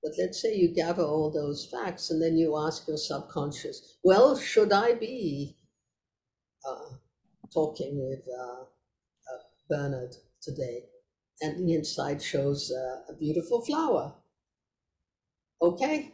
[0.03, 4.37] But let's say you gather all those facts and then you ask your subconscious, well,
[4.37, 5.57] should I be
[6.68, 6.91] uh,
[7.55, 10.85] talking with uh, uh, Bernard today?
[11.41, 14.12] And the inside shows uh, a beautiful flower.
[15.62, 16.12] Okay.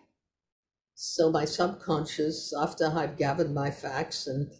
[0.94, 4.52] So my subconscious, after I've gathered my facts and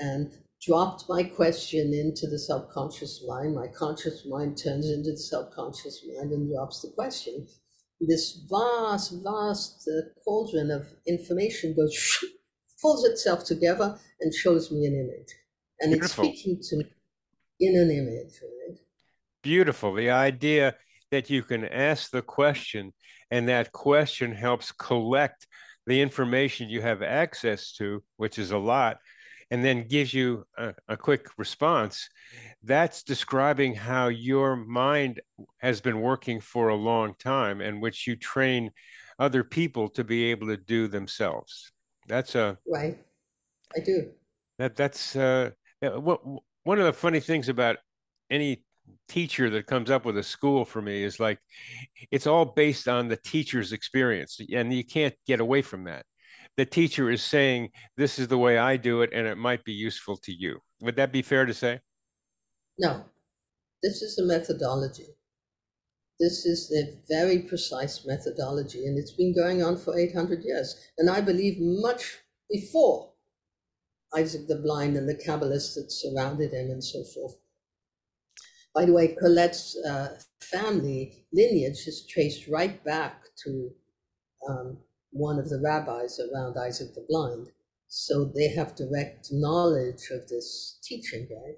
[0.00, 0.32] and
[0.66, 6.32] dropped my question into the subconscious mind, my conscious mind turns into the subconscious mind
[6.32, 7.46] and drops the question
[8.06, 12.24] this vast, vast uh, cauldron of information goes,
[12.82, 15.28] pulls itself together and shows me an image.
[15.80, 16.24] And Beautiful.
[16.24, 16.84] it's speaking to me
[17.60, 18.78] in an image, right?
[19.42, 19.94] Beautiful.
[19.94, 20.74] The idea
[21.10, 22.92] that you can ask the question
[23.30, 25.46] and that question helps collect
[25.86, 28.98] the information you have access to, which is a lot,
[29.54, 32.08] and then gives you a, a, quick response,
[32.64, 35.20] that's describing how your mind
[35.58, 38.72] has been working for a long time and which you train
[39.20, 41.70] other people to be able to do themselves.
[42.08, 42.98] That's a right.
[43.76, 44.10] I do.
[44.58, 45.50] That that's uh,
[45.80, 46.20] what
[46.64, 47.76] one of the funny things about
[48.32, 48.64] any
[49.06, 51.38] teacher that comes up with a school for me is like
[52.10, 56.04] it's all based on the teacher's experience and you can't get away from that
[56.56, 59.72] the teacher is saying, this is the way I do it, and it might be
[59.72, 60.60] useful to you.
[60.80, 61.80] Would that be fair to say?
[62.78, 63.04] No,
[63.82, 65.06] this is a methodology.
[66.20, 70.76] This is a very precise methodology, and it's been going on for 800 years.
[70.98, 73.12] And I believe much before
[74.16, 77.36] Isaac the Blind and the Kabbalists that surrounded him and so forth.
[78.74, 83.70] By the way, Colette's uh, family lineage is traced right back to
[84.48, 84.78] um,
[85.14, 87.52] one of the rabbis around Isaac the Blind.
[87.86, 91.56] So they have direct knowledge of this teaching, right?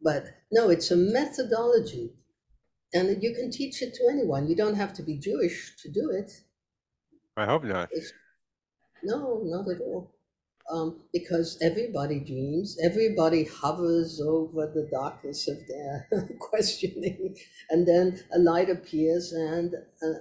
[0.00, 2.14] But no, it's a methodology.
[2.92, 4.46] And you can teach it to anyone.
[4.48, 6.30] You don't have to be Jewish to do it.
[7.36, 7.88] I hope not.
[7.90, 8.12] It's,
[9.02, 10.12] no, not at all.
[10.70, 16.08] Um, because everybody dreams, everybody hovers over the darkness of their
[16.40, 17.36] questioning,
[17.68, 19.74] and then a light appears, and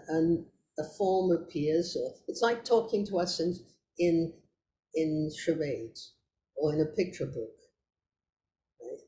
[0.09, 0.45] and
[0.79, 3.55] a form appears, or it's like talking to us in
[3.99, 4.33] in
[4.95, 6.15] in charades
[6.55, 7.55] or in a picture book.
[8.81, 8.99] Right?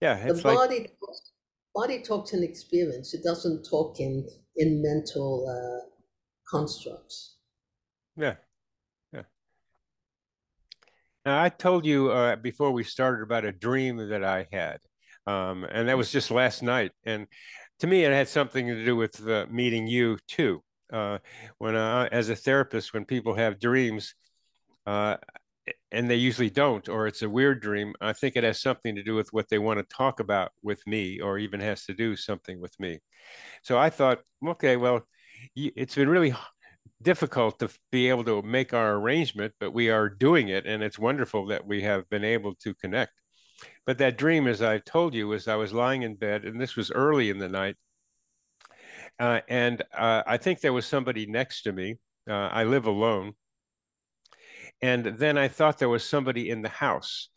[0.00, 0.96] Yeah, the body like...
[1.00, 1.32] talks,
[1.74, 3.14] body talks in experience.
[3.14, 4.26] It doesn't talk in
[4.56, 5.86] in mental uh,
[6.48, 7.36] constructs.
[8.16, 8.36] Yeah,
[9.12, 9.22] yeah.
[11.24, 14.78] Now I told you uh, before we started about a dream that I had,
[15.26, 16.92] um, and that was just last night.
[17.04, 17.26] And
[17.80, 20.62] to me, it had something to do with uh, meeting you too
[20.94, 21.18] uh,
[21.58, 24.14] when uh, as a therapist when people have dreams
[24.86, 25.16] uh,
[25.90, 29.02] and they usually don't or it's a weird dream i think it has something to
[29.02, 32.14] do with what they want to talk about with me or even has to do
[32.16, 32.98] something with me.
[33.62, 35.02] So i thought okay well
[35.56, 36.34] it's been really
[37.02, 40.98] difficult to be able to make our arrangement but we are doing it and it's
[40.98, 43.12] wonderful that we have been able to connect.
[43.86, 46.76] But that dream as i told you was i was lying in bed and this
[46.76, 47.76] was early in the night
[49.18, 51.96] uh, and uh, I think there was somebody next to me.
[52.28, 53.34] Uh, I live alone.
[54.82, 57.28] And then I thought there was somebody in the house.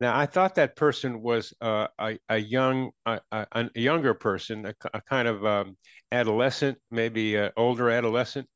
[0.00, 4.74] Now I thought that person was uh, a, a young, a, a, younger person, a,
[4.92, 5.76] a kind of um,
[6.10, 8.48] adolescent, maybe an older adolescent.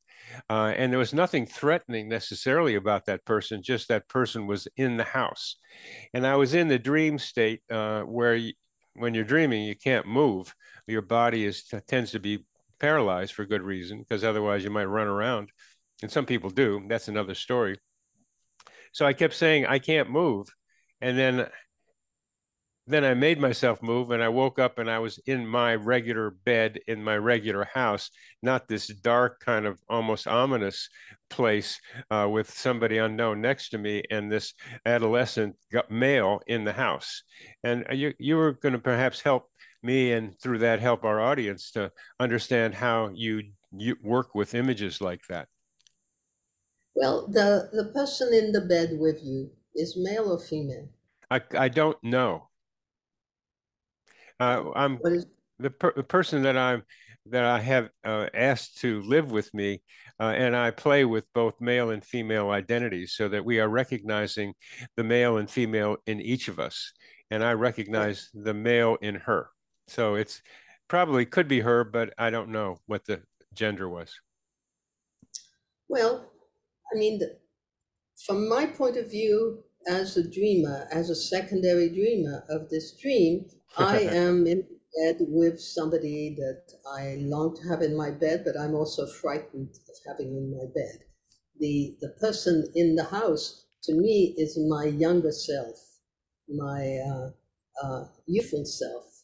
[0.49, 4.97] Uh, and there was nothing threatening necessarily about that person, just that person was in
[4.97, 5.55] the house.
[6.13, 8.53] And I was in the dream state uh, where you,
[8.95, 10.53] when you're dreaming, you can't move.
[10.85, 12.45] Your body is tends to be
[12.79, 15.49] paralyzed for good reason, because otherwise you might run around.
[16.01, 16.85] And some people do.
[16.87, 17.77] That's another story.
[18.91, 20.47] So I kept saying, I can't move.
[21.01, 21.47] And then
[22.87, 26.31] then I made myself move and I woke up and I was in my regular
[26.31, 28.09] bed in my regular house,
[28.41, 30.89] not this dark kind of almost ominous
[31.29, 34.53] place uh, with somebody unknown next to me and this
[34.85, 35.57] adolescent
[35.89, 37.23] male in the house.
[37.61, 39.51] And you, you were going to perhaps help
[39.83, 45.01] me and through that help our audience to understand how you, you work with images
[45.01, 45.47] like that.
[46.95, 50.89] Well, the, the person in the bed with you is male or female?
[51.29, 52.49] I, I don't know.
[54.39, 54.99] Uh, I'm
[55.59, 56.83] the, per- the person that I'm
[57.29, 59.81] that I have uh, asked to live with me,
[60.19, 64.53] uh, and I play with both male and female identities, so that we are recognizing
[64.95, 66.93] the male and female in each of us,
[67.29, 69.49] and I recognize the male in her.
[69.87, 70.41] So it's
[70.87, 73.23] probably could be her, but I don't know what the
[73.53, 74.19] gender was.
[75.89, 76.31] Well,
[76.93, 77.21] I mean,
[78.25, 83.49] from my point of view, as a dreamer, as a secondary dreamer of this dream,
[83.77, 84.61] I am in
[84.97, 89.79] bed with somebody that I long to have in my bed, but I'm also frightened
[89.89, 91.05] of having in my bed.
[91.59, 95.99] The, the person in the house, to me, is my younger self,
[96.47, 97.31] my uh,
[97.83, 99.16] uh, youthful self,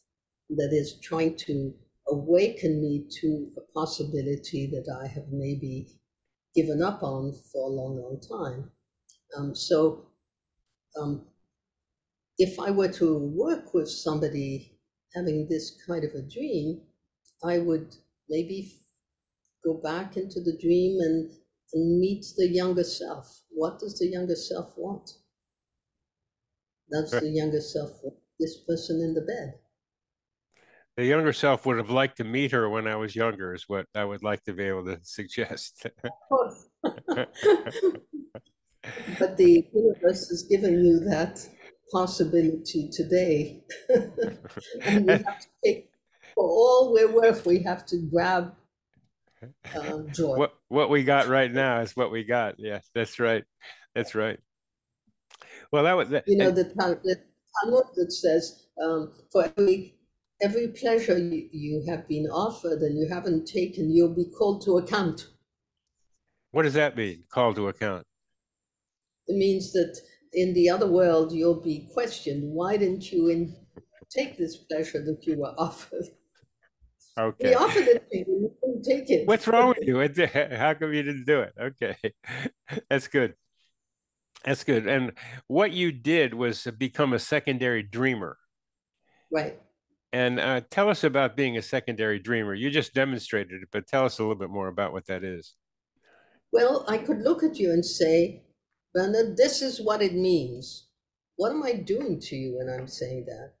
[0.50, 1.74] that is trying to
[2.08, 5.88] awaken me to a possibility that I have maybe
[6.54, 8.72] given up on for a long, long time.
[9.36, 10.10] Um, so
[11.00, 11.26] um,
[12.38, 14.78] if I were to work with somebody
[15.14, 16.82] having this kind of a dream,
[17.42, 17.96] I would
[18.28, 18.72] maybe
[19.64, 21.30] go back into the dream and,
[21.72, 23.42] and meet the younger self.
[23.50, 25.14] What does the younger self want?
[26.90, 29.58] Does the younger self want this person in the bed?
[30.96, 33.86] The younger self would have liked to meet her when I was younger, is what
[33.96, 35.86] I would like to be able to suggest.
[39.18, 41.44] but the universe has given you that
[41.92, 43.62] possibility today.
[44.82, 45.90] and we have to take,
[46.34, 48.54] for all we're worth, we have to grab
[49.76, 50.36] um, joy.
[50.36, 52.54] What, what we got right now is what we got.
[52.58, 53.44] Yeah, that's right.
[53.96, 54.38] That's right.
[55.72, 57.20] Well, that was, that, you know, the, the
[57.64, 59.94] Talmud that says, um, for every
[60.42, 64.78] every pleasure you, you have been offered and you haven't taken, you'll be called to
[64.78, 65.28] account.
[66.50, 68.06] What does that mean, called to account?
[69.26, 69.98] It means that
[70.32, 72.42] in the other world, you'll be questioned.
[72.44, 73.56] Why didn't you in,
[74.10, 76.06] take this pleasure that you were offered?
[77.18, 77.50] Okay.
[77.50, 79.26] We offered it to you, you take it.
[79.26, 80.28] What's wrong with you?
[80.56, 81.52] How come you didn't do it?
[81.60, 81.96] Okay,
[82.90, 83.34] that's good.
[84.44, 84.86] That's good.
[84.86, 85.12] And
[85.46, 88.36] what you did was become a secondary dreamer.
[89.30, 89.58] Right.
[90.14, 92.54] And uh, tell us about being a secondary dreamer.
[92.54, 95.56] You just demonstrated it, but tell us a little bit more about what that is.
[96.52, 98.44] Well, I could look at you and say,
[98.94, 100.86] Bernard, this is what it means.
[101.34, 103.54] What am I doing to you when I'm saying that?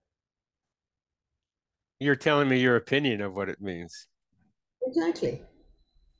[1.98, 4.06] You're telling me your opinion of what it means.
[4.86, 5.42] Exactly.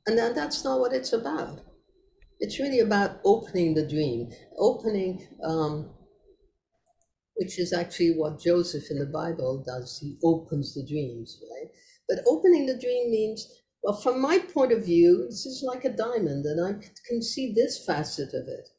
[0.05, 1.61] And then that's not what it's about.
[2.41, 5.91] It's really about opening the dream, opening, um,
[7.35, 9.99] which is actually what Joseph in the Bible does.
[9.99, 11.69] He opens the dreams, right?
[12.07, 15.89] But opening the dream means, well, from my point of view, this is like a
[15.89, 18.69] diamond, and I can see this facet of it.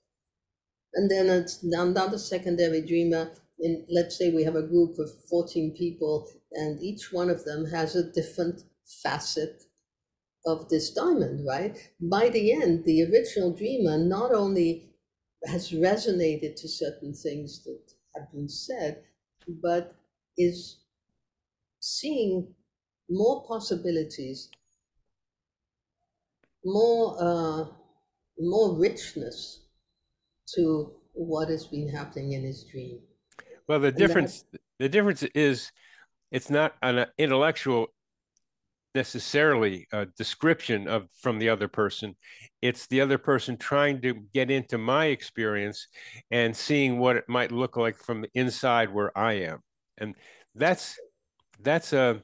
[0.94, 3.32] And then another secondary dreamer.
[3.58, 7.64] In let's say we have a group of 14 people, and each one of them
[7.66, 8.62] has a different
[9.02, 9.62] facet
[10.44, 11.76] of this diamond, right?
[12.00, 14.90] By the end, the original dreamer not only
[15.46, 17.80] has resonated to certain things that
[18.18, 19.04] have been said,
[19.48, 19.96] but
[20.38, 20.78] is
[21.80, 22.54] seeing
[23.08, 24.50] more possibilities,
[26.64, 27.66] more uh,
[28.38, 29.66] more richness
[30.54, 33.02] to what has been happening in his dream.
[33.66, 34.44] Well, the difference
[34.78, 35.72] the difference is
[36.32, 37.88] it's not an intellectual
[38.96, 42.16] necessarily a description of from the other person
[42.62, 45.86] it's the other person trying to get into my experience
[46.30, 49.58] and seeing what it might look like from the inside where i am
[49.98, 50.14] and
[50.54, 50.98] that's
[51.60, 52.20] that's a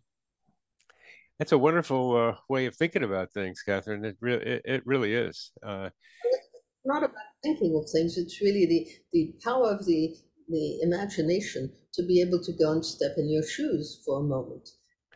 [1.38, 5.12] that's a wonderful uh, way of thinking about things catherine it really it, it really
[5.14, 5.90] is uh,
[6.84, 8.16] not about thinking of things.
[8.16, 10.14] It's really the, the power of the,
[10.48, 14.68] the imagination to be able to go and step in your shoes for a moment.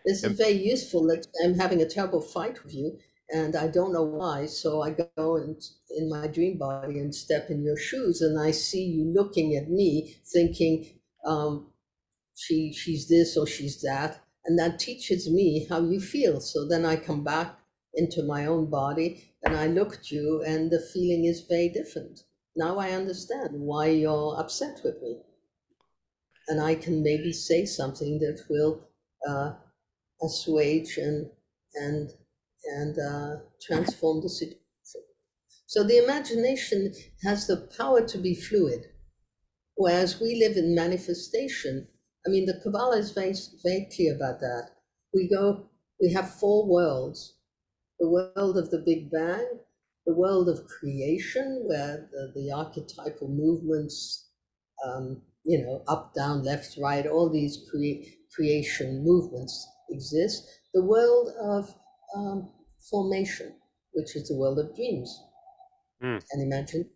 [0.07, 1.11] This is very useful.
[1.45, 2.99] I'm having a terrible fight with you
[3.31, 4.47] and I don't know why.
[4.47, 5.61] So I go and
[5.97, 9.71] in my dream body and step in your shoes, and I see you looking at
[9.71, 11.73] me, thinking, um,
[12.37, 16.41] "She, she's this or she's that," and that teaches me how you feel.
[16.41, 17.59] So then I come back
[17.95, 22.25] into my own body and I look at you, and the feeling is very different.
[22.57, 25.19] Now I understand why you're upset with me.
[26.49, 28.89] and I can maybe say something that will
[29.29, 29.53] uh,
[30.23, 31.31] assuage and
[31.75, 32.11] and
[32.65, 34.61] and uh, transform the situation.
[35.67, 36.93] So the imagination
[37.23, 38.87] has the power to be fluid,
[39.75, 41.89] whereas we live in manifestation.
[42.27, 44.71] I mean, the Kabbalah is very very clear about that.
[45.13, 45.69] We go,
[46.01, 47.35] we have four worlds:
[47.99, 49.47] the world of the Big Bang,
[50.07, 54.31] the world of creation, where the, the archetypal movements,
[54.85, 60.47] um, you know, up, down, left, right, all these crea- creation movements exist.
[60.75, 61.75] The world of
[62.17, 62.51] um,
[62.91, 63.55] formation,
[63.93, 65.23] which is the world of dreams
[66.03, 66.23] mm.
[66.31, 66.91] and imagination,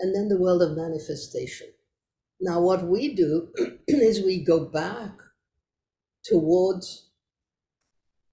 [0.00, 1.68] and then the world of manifestation.
[2.40, 3.48] Now, what we do
[3.88, 5.12] is we go back
[6.24, 7.10] towards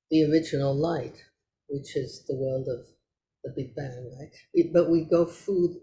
[0.10, 1.18] the original light,
[1.70, 2.88] which is the world of
[3.44, 4.32] the Big Bang, right?
[4.54, 5.82] We, but we go through,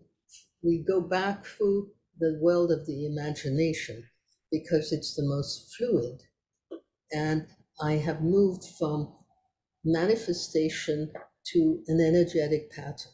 [0.62, 4.04] we go back through the world of the imagination
[4.50, 6.22] because it's the most fluid.
[7.12, 7.46] And
[7.80, 9.14] I have moved from
[9.84, 11.12] manifestation
[11.52, 13.12] to an energetic pattern.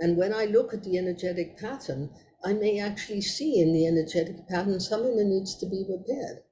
[0.00, 2.10] And when I look at the energetic pattern,
[2.44, 6.42] I may actually see in the energetic pattern something that needs to be repaired.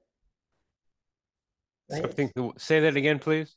[1.91, 2.01] Right?
[2.01, 3.55] Something to, say that again, please.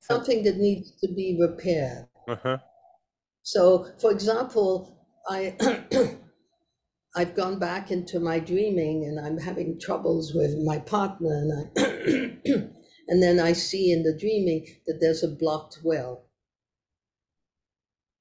[0.00, 2.08] Something that needs to be repaired.
[2.28, 2.58] Uh-huh.
[3.42, 5.56] So, for example, I
[7.16, 11.80] I've gone back into my dreaming and I'm having troubles with my partner and I
[13.08, 16.24] and then I see in the dreaming that there's a blocked well.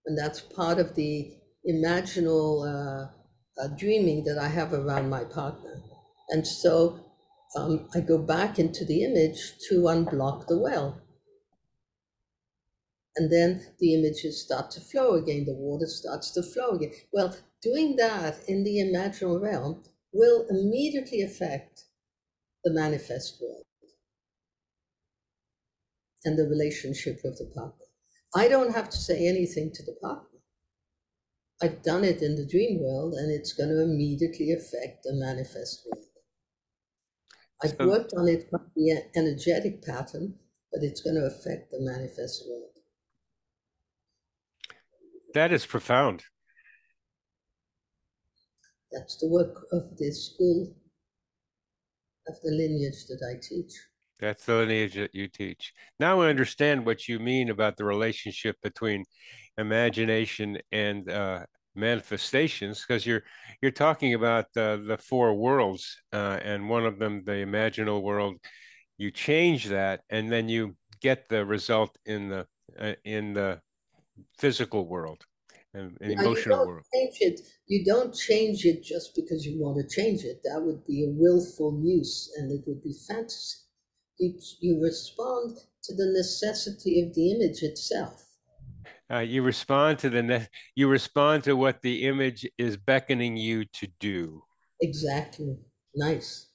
[0.05, 1.31] And that's part of the
[1.67, 3.07] imaginal uh,
[3.61, 5.81] uh, dreaming that I have around my partner.
[6.29, 6.99] And so
[7.55, 11.01] um, I go back into the image to unblock the well.
[13.15, 16.91] And then the images start to flow again, the water starts to flow again.
[17.11, 21.85] Well, doing that in the imaginal realm will immediately affect
[22.63, 23.63] the manifest world
[26.25, 27.85] and the relationship with the partner.
[28.35, 30.39] I don't have to say anything to the partner.
[31.61, 35.85] I've done it in the dream world and it's going to immediately affect the manifest
[35.85, 36.05] world.
[37.63, 40.35] I've so, worked on it from the energetic pattern,
[40.71, 42.71] but it's going to affect the manifest world.
[45.33, 46.25] That is profound.
[48.93, 50.71] That's the work of the school
[52.27, 53.73] of the lineage that I teach.
[54.19, 55.73] That's the lineage that you teach.
[55.99, 59.03] Now I understand what you mean about the relationship between
[59.57, 63.23] imagination and uh, manifestations, because you're
[63.61, 68.37] you're talking about uh, the four worlds, uh, and one of them, the imaginal world.
[68.97, 72.45] You change that, and then you get the result in the
[72.79, 73.59] uh, in the
[74.37, 75.25] physical world
[75.73, 76.83] and, and emotional world.
[76.93, 77.41] Change it.
[77.67, 80.41] You don't change it just because you want to change it.
[80.43, 83.63] That would be a willful use, and it would be fantasy
[84.19, 88.25] you, you respond to the necessity of the image itself.
[89.11, 93.65] Uh, you respond to the ne- you respond to what the image is beckoning you
[93.65, 94.43] to do.
[94.81, 95.57] Exactly.
[95.95, 96.47] Nice.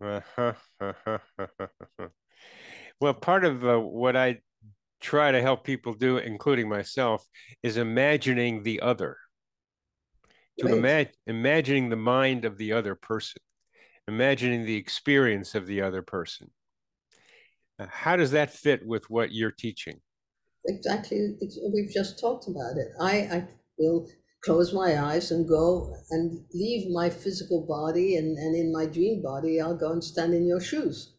[0.00, 0.52] Uh-huh.
[3.00, 4.40] well, part of uh, what I
[5.00, 7.26] try to help people do, including myself,
[7.62, 9.16] is imagining the other.
[10.60, 13.42] To imagine, imagining the mind of the other person,
[14.08, 16.50] imagining the experience of the other person.
[17.78, 20.00] Uh, how does that fit with what you're teaching?
[20.66, 21.36] Exactly.
[21.40, 22.88] It's, we've just talked about it.
[22.98, 24.08] I, I will
[24.42, 29.20] close my eyes and go and leave my physical body, and, and in my dream
[29.20, 31.15] body, I'll go and stand in your shoes.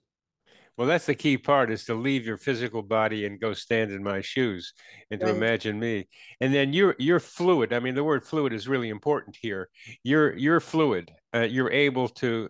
[0.77, 4.03] Well, that's the key part is to leave your physical body and go stand in
[4.03, 4.73] my shoes
[5.09, 6.07] and to imagine me.
[6.39, 7.73] And then you're you're fluid.
[7.73, 9.69] I mean, the word fluid is really important here.
[10.03, 11.11] You're you're fluid.
[11.33, 12.49] Uh, you're able to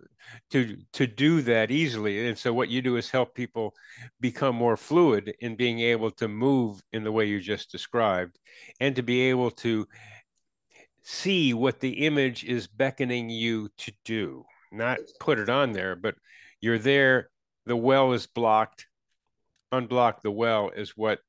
[0.52, 2.28] to to do that easily.
[2.28, 3.74] And so what you do is help people
[4.20, 8.38] become more fluid in being able to move in the way you just described
[8.82, 9.88] and to be able to
[11.02, 14.44] see what the image is beckoning you to do.
[14.74, 16.16] Not put it on there, but
[16.60, 17.30] you're there
[17.68, 18.88] the well is blocked,
[19.74, 21.20] unblock the well is what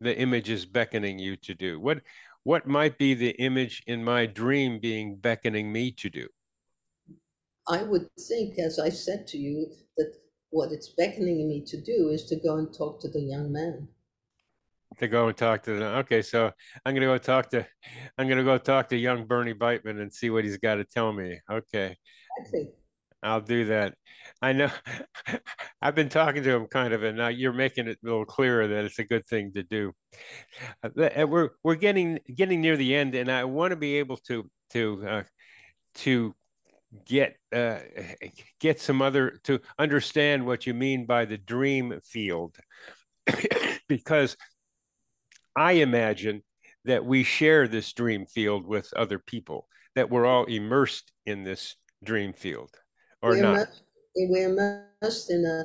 [0.00, 1.80] the image is beckoning you to do.
[1.80, 2.02] What
[2.42, 6.28] what might be the image in my dream being beckoning me to do?
[7.68, 9.66] I would think, as I said to you,
[9.96, 10.14] that
[10.50, 13.88] what it's beckoning me to do is to go and talk to the young man.
[14.98, 15.94] To go and talk to them.
[15.98, 16.50] Okay, so
[16.84, 17.66] I'm gonna go talk to
[18.18, 21.12] I'm gonna go talk to young Bernie Beitman and see what he's got to tell
[21.12, 21.40] me.
[21.50, 21.96] Okay.
[22.38, 22.70] Exactly.
[23.22, 23.94] I'll do that.
[24.42, 24.70] I know.
[25.82, 28.66] I've been talking to him kind of, and now you're making it a little clearer
[28.66, 29.92] that it's a good thing to do.
[30.82, 34.50] Uh, we're we're getting getting near the end, and I want to be able to
[34.72, 35.22] to uh,
[35.96, 36.34] to
[37.06, 37.78] get uh,
[38.60, 42.56] get some other to understand what you mean by the dream field.
[43.88, 44.36] Because
[45.56, 46.44] i imagine
[46.84, 49.66] that we share this dream field with other people
[49.96, 51.74] that we're all immersed in this
[52.04, 52.70] dream field
[53.20, 53.54] or not.
[53.54, 53.82] immersed,
[54.16, 55.64] we're immersed in a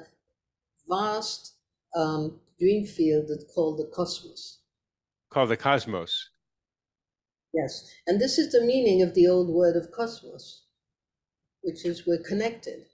[0.88, 1.56] vast
[1.96, 4.60] um, dream field that's called the cosmos
[5.32, 6.30] called the cosmos
[7.54, 10.66] yes and this is the meaning of the old word of cosmos
[11.66, 12.86] which is we're connected.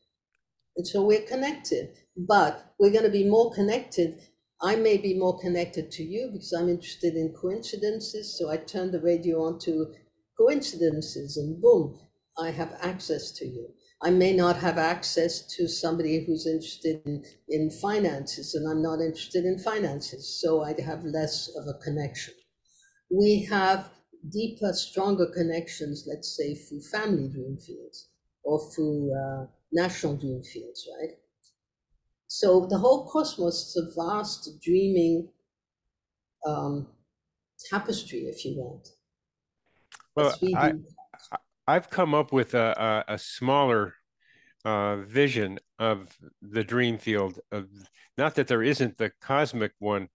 [0.77, 4.17] And so we're connected, but we're going to be more connected.
[4.61, 8.37] I may be more connected to you because I'm interested in coincidences.
[8.39, 9.93] So I turn the radio on to
[10.39, 11.99] coincidences, and boom,
[12.39, 13.73] I have access to you.
[14.03, 18.99] I may not have access to somebody who's interested in, in finances, and I'm not
[18.99, 20.39] interested in finances.
[20.41, 22.33] So I'd have less of a connection.
[23.11, 23.91] We have
[24.29, 28.09] deeper, stronger connections, let's say, through family dream fields
[28.43, 31.15] or through uh, national dream fields, right?
[32.27, 35.29] So the whole cosmos is a vast dreaming
[36.47, 36.87] um,
[37.69, 38.87] tapestry, if you want.
[40.15, 40.73] Well, I,
[41.67, 43.95] I've come up with a, a, a smaller
[44.65, 47.39] uh, vision of the dream field.
[47.51, 47.67] Of
[48.17, 50.09] not that there isn't the cosmic one,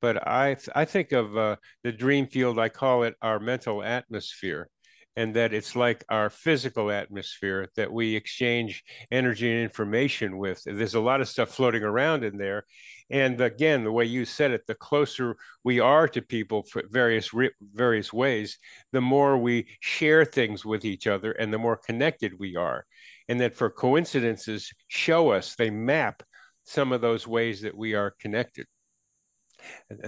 [0.00, 2.58] but I I think of uh, the dream field.
[2.58, 4.68] I call it our mental atmosphere,
[5.16, 10.62] and that it's like our physical atmosphere that we exchange energy and information with.
[10.64, 12.64] There's a lot of stuff floating around in there.
[13.10, 17.30] And again, the way you said it, the closer we are to people for various
[17.74, 18.58] various ways,
[18.92, 22.84] the more we share things with each other and the more connected we are.
[23.28, 26.22] And that for coincidences show us, they map
[26.64, 28.66] some of those ways that we are connected.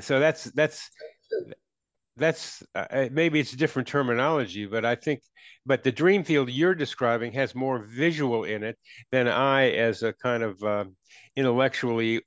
[0.01, 0.91] So that's that's
[2.21, 5.23] that's uh, uh, maybe it's different terminology, but I think,
[5.67, 8.79] but the dream field you're describing has more visual in it
[9.11, 10.85] than I, as a kind of uh,
[11.37, 12.21] intellectually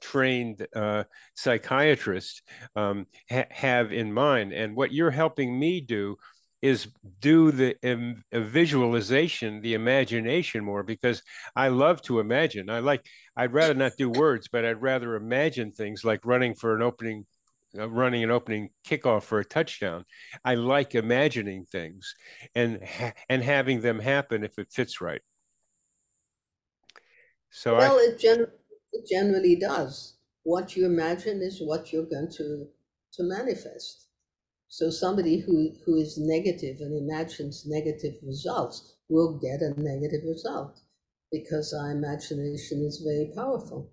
[0.00, 2.42] trained uh, psychiatrist,
[2.76, 4.52] um, ha- have in mind.
[4.52, 6.16] And what you're helping me do
[6.62, 6.88] is
[7.20, 11.22] do the um, visualization, the imagination more, because
[11.56, 12.68] I love to imagine.
[12.68, 13.04] I like,
[13.36, 17.26] I'd rather not do words, but I'd rather imagine things like running for an opening
[17.78, 20.04] Uh, running an opening kickoff for a touchdown.
[20.44, 22.16] I like imagining things
[22.56, 22.80] and
[23.28, 25.22] and having them happen if it fits right.
[27.50, 28.46] So well, I, it, gen-
[28.92, 30.16] it generally does.
[30.42, 32.66] What you imagine is what you're going to
[33.12, 34.06] to manifest.
[34.66, 40.80] So somebody who who is negative and imagines negative results will get a negative result
[41.30, 43.92] because our imagination is very powerful.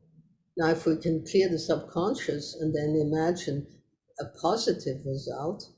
[0.58, 3.68] Now, if we can clear the subconscious and then imagine
[4.20, 5.70] a positive result,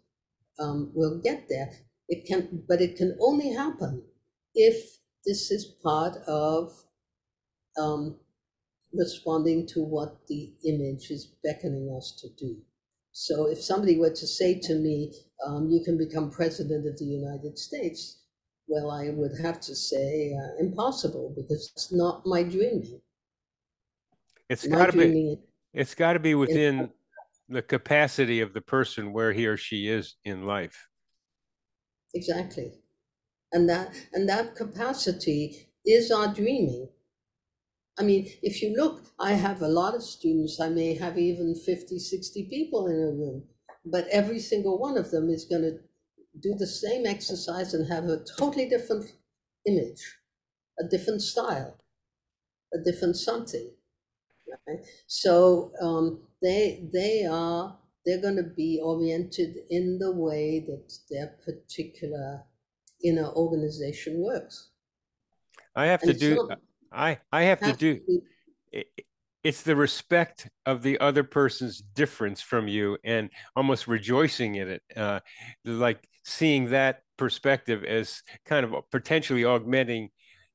[0.60, 1.72] um, we'll get there.
[2.08, 4.04] It can, but it can only happen
[4.56, 6.86] if this is part of
[7.78, 8.20] um,
[8.94, 12.62] responding to what the image is beckoning us to do.
[13.12, 15.14] So, if somebody were to say to me,
[15.46, 18.20] um, "You can become president of the United States,"
[18.68, 23.02] well, I would have to say uh, impossible because it's not my dreaming.
[24.50, 25.38] It's got to be.
[25.74, 26.89] It's got to be within
[27.47, 30.88] the capacity of the person where he or she is in life.
[32.14, 32.74] Exactly,
[33.52, 36.89] and that and that capacity is our dreaming.
[38.00, 40.60] I mean, if you look, I have a lot of students.
[40.60, 43.43] I may have even 50, 60 people in a room,
[43.86, 45.80] but every single one of them is going to
[46.39, 49.12] do the same exercise and have a totally different
[49.68, 50.18] image,
[50.80, 51.76] a different style,
[52.74, 53.70] a different something.
[54.68, 54.80] Right?
[55.08, 61.36] So um, they they are they're going to be oriented in the way that their
[61.45, 62.43] particular
[63.04, 64.70] inner organization works.
[65.76, 66.47] I have and to do.
[66.47, 66.60] Not,
[66.91, 68.00] I I have, have to do.
[68.00, 68.22] To
[68.74, 68.86] be,
[69.43, 74.84] it's the respect of the other person's difference from you and almost rejoicing in it
[74.97, 75.20] uh,
[75.64, 80.10] like seeing that perspective as kind of potentially augmenting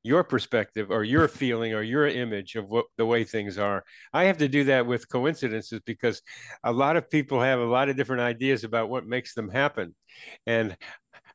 [0.05, 3.83] your perspective or your feeling or your image of what the way things are.
[4.13, 6.23] I have to do that with coincidences because
[6.63, 9.95] a lot of people have a lot of different ideas about what makes them happen.
[10.47, 10.77] And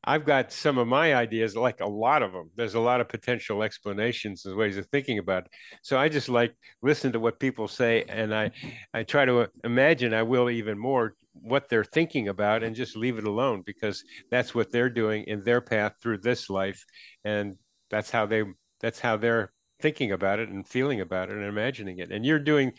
[0.04, 2.52] I've got some of my ideas, like a lot of them.
[2.56, 5.52] There's a lot of potential explanations and ways of thinking about it.
[5.82, 8.52] So I just like listen to what people say, and I,
[8.94, 10.14] I try to imagine.
[10.14, 14.56] I will even more what they're thinking about, and just leave it alone because that's
[14.56, 16.86] what they're doing in their path through this life,
[17.26, 17.58] and
[17.90, 18.44] that's how they
[18.82, 22.40] that's how they're thinking about it and feeling about it and imagining it and you're
[22.40, 22.72] doing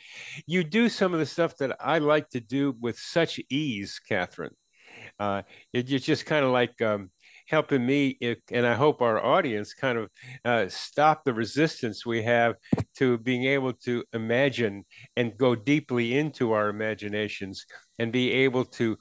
[0.46, 4.54] you do some of the stuff that i like to do with such ease catherine
[5.18, 5.42] uh,
[5.72, 7.10] it, it's just kind of like um,
[7.46, 8.18] helping me,
[8.50, 10.08] and I hope our audience kind of
[10.44, 12.54] uh, stop the resistance we have
[12.96, 14.84] to being able to imagine
[15.16, 17.66] and go deeply into our imaginations
[17.98, 18.96] and be able to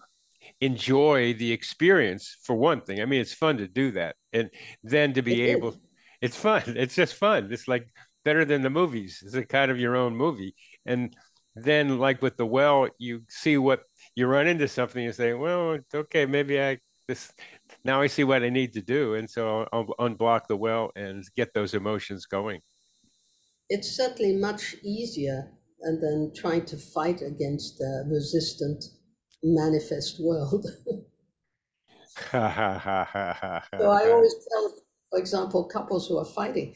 [0.61, 3.01] enjoy the experience for one thing.
[3.01, 4.15] I mean, it's fun to do that.
[4.33, 4.49] And
[4.83, 5.75] then to be it able.
[6.21, 6.63] It's fun.
[6.77, 7.49] It's just fun.
[7.51, 7.87] It's like
[8.25, 9.23] better than the movies.
[9.25, 10.55] It's a kind of your own movie.
[10.85, 11.15] And
[11.55, 13.83] then like with the well, you see what
[14.15, 17.31] you run into something, you say, well, okay, maybe I, this,
[17.83, 19.15] now I see what I need to do.
[19.15, 22.61] And so I'll, I'll unblock the well and get those emotions going.
[23.69, 25.51] It's certainly much easier
[25.81, 28.83] than trying to fight against the resistant
[29.43, 30.65] manifest world.
[32.31, 34.73] so I always tell,
[35.09, 36.75] for example, couples who are fighting,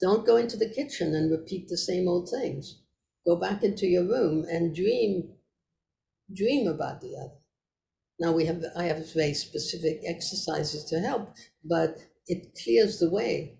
[0.00, 2.82] don't go into the kitchen and repeat the same old things.
[3.26, 5.30] Go back into your room and dream,
[6.34, 7.38] dream about the other.
[8.20, 13.58] Now we have, I have very specific exercises to help, but it clears the way.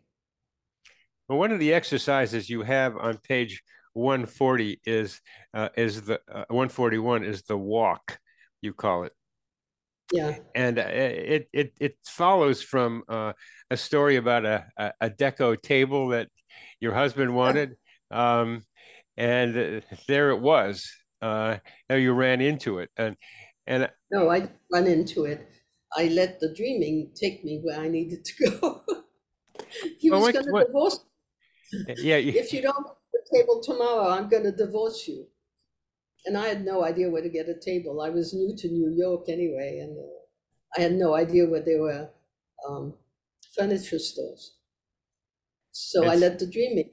[1.28, 3.62] Well, one of the exercises you have on page
[3.92, 5.20] 140 is
[5.54, 8.18] uh, is the uh, 141 is the walk
[8.62, 9.12] you call it.
[10.12, 10.36] Yeah.
[10.54, 13.32] And uh, it it it follows from uh,
[13.70, 14.64] a story about a,
[15.00, 16.28] a, deco table that
[16.80, 17.76] your husband wanted,
[18.10, 18.64] um,
[19.16, 20.90] and uh, there it was.
[21.20, 21.58] Uh,
[21.90, 23.16] you ran into it, and
[23.66, 25.46] and no, I ran into it.
[25.94, 28.82] I let the dreaming take me where I needed to go.
[29.98, 31.00] he was going to divorce.
[31.98, 32.16] Yeah.
[32.16, 35.26] if you don't the table tomorrow, I'm going to divorce you
[36.26, 38.00] and I had no idea where to get a table.
[38.00, 40.18] I was new to New York anyway, and uh,
[40.76, 42.10] I had no idea where there were
[42.68, 42.94] um,
[43.54, 44.56] furniture stores.
[45.72, 46.90] So I let the dreaming.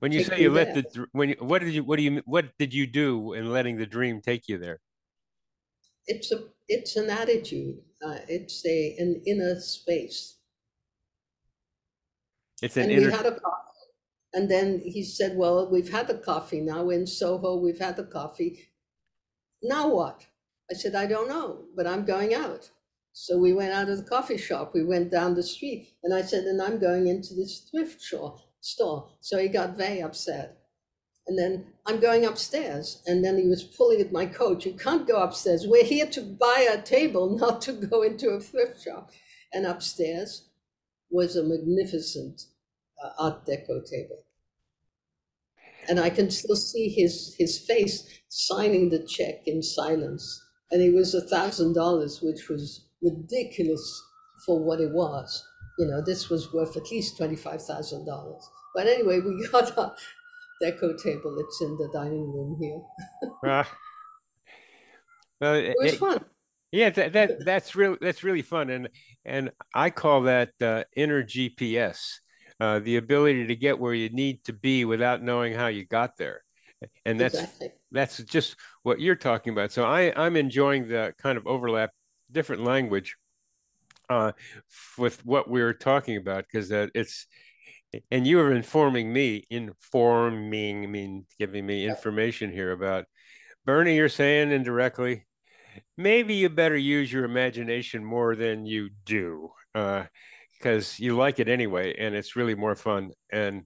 [0.00, 0.82] When you say you let there.
[0.82, 3.86] the when what did you what do you what did you do in letting the
[3.86, 4.80] dream take you there?
[6.06, 7.78] It's a it's an attitude.
[8.04, 10.36] Uh, it's a an inner space.
[12.62, 13.06] It's an and inner.
[13.10, 13.38] We had a
[14.32, 18.04] and then he said, Well, we've had the coffee now in Soho, we've had the
[18.04, 18.70] coffee.
[19.62, 20.26] Now what?
[20.70, 22.70] I said, I don't know, but I'm going out.
[23.12, 24.72] So we went out of the coffee shop.
[24.72, 29.10] We went down the street, and I said, And I'm going into this thrift store.
[29.20, 30.58] So he got very upset.
[31.26, 33.02] And then I'm going upstairs.
[33.06, 34.64] And then he was pulling at my coat.
[34.64, 35.66] You can't go upstairs.
[35.66, 39.10] We're here to buy a table, not to go into a thrift shop.
[39.52, 40.48] And upstairs
[41.10, 42.42] was a magnificent
[43.04, 44.24] uh, Art Deco table.
[45.88, 50.42] And I can still see his, his face signing the check in silence.
[50.70, 54.02] And it was a thousand dollars, which was ridiculous
[54.46, 55.44] for what it was.
[55.78, 58.40] You know, this was worth at least $25,000.
[58.74, 59.94] But anyway, we got a
[60.62, 61.36] deco table.
[61.38, 62.80] It's in the dining room here.
[63.50, 63.64] uh,
[65.40, 66.24] well, it was it, fun.
[66.72, 68.90] Yeah, that, that that's really that's really fun, and
[69.24, 72.20] and I call that uh, inner GPS
[72.60, 76.16] uh, the ability to get where you need to be without knowing how you got
[76.16, 76.42] there.
[77.04, 77.72] And that's exactly.
[77.92, 79.70] that's just what you're talking about.
[79.72, 81.90] So i i'm enjoying the kind of overlap
[82.32, 83.16] different language
[84.08, 84.32] uh,
[84.96, 87.26] with what we are talking about because uh, it's
[88.10, 93.04] and you are informing me informing I mean giving me information here about
[93.66, 95.26] bernie you're saying indirectly
[95.96, 99.50] maybe you better use your imagination more than you do.
[99.74, 100.04] Uh,
[100.60, 103.12] because you like it anyway, and it's really more fun.
[103.32, 103.64] And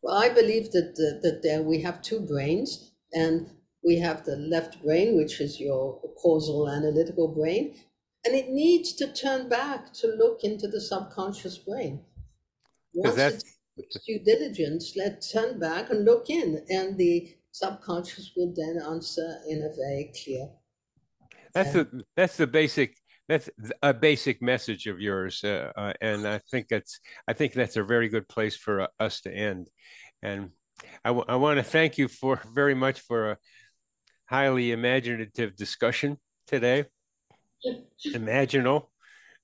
[0.00, 3.50] well, I believe that the, that there we have two brains, and
[3.84, 7.74] we have the left brain, which is your causal analytical brain,
[8.24, 12.00] and it needs to turn back to look into the subconscious brain.
[12.94, 13.44] Once
[13.76, 19.38] it's due diligence, let's turn back and look in, and the subconscious will then answer
[19.48, 20.48] in a very clear.
[21.54, 22.94] That's the that's the basic
[23.28, 23.50] that's
[23.82, 26.98] a basic message of yours, uh, uh, and I think that's
[27.28, 29.68] I think that's a very good place for uh, us to end.
[30.22, 30.50] And
[31.04, 33.36] I, I want to thank you for very much for a
[34.26, 36.86] highly imaginative discussion today.
[38.06, 38.86] Imaginal,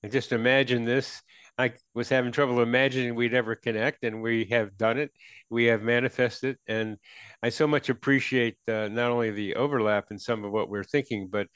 [0.01, 1.21] and just imagine this
[1.57, 5.11] I was having trouble imagining we'd ever connect, and we have done it.
[5.49, 6.97] We have manifested, and
[7.41, 11.29] I so much appreciate uh, not only the overlap in some of what we're thinking,
[11.31, 11.47] but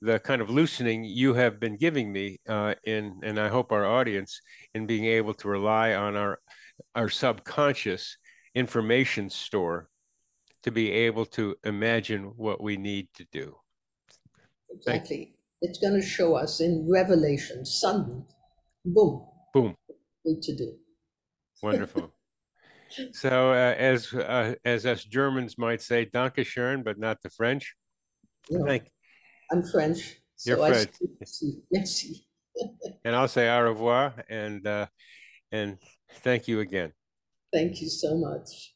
[0.00, 3.84] the kind of loosening you have been giving me uh, in, and I hope our
[3.84, 4.40] audience
[4.74, 6.38] in being able to rely on our
[6.94, 8.16] our subconscious
[8.54, 9.88] information store
[10.62, 13.56] to be able to imagine what we need to do.
[14.70, 15.34] Exactly.
[15.60, 18.24] It's going to show us in revelation, sudden,
[18.84, 19.74] boom, Boom.
[20.24, 20.74] Good to do.
[21.62, 22.12] Wonderful.
[23.12, 27.74] so, uh, as uh, as us Germans might say, "Danke schön," but not the French.
[28.50, 28.90] No, Thank.
[29.50, 30.20] I'm French.
[30.44, 30.90] You're so French.
[31.70, 32.26] Merci.
[33.04, 34.86] and I'll say au revoir and uh,
[35.52, 35.78] and
[36.22, 36.92] thank you again.
[37.52, 38.74] Thank you so much.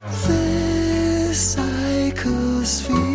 [0.00, 3.14] this psychosphere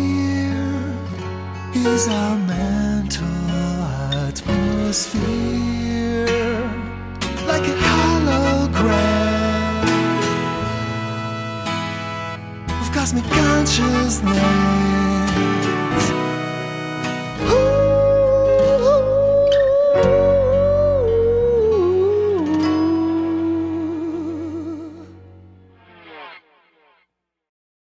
[1.76, 3.26] is our mental
[4.26, 5.89] atmosphere, like a
[8.80, 9.20] hologram
[12.80, 14.99] of cosmic consciousness.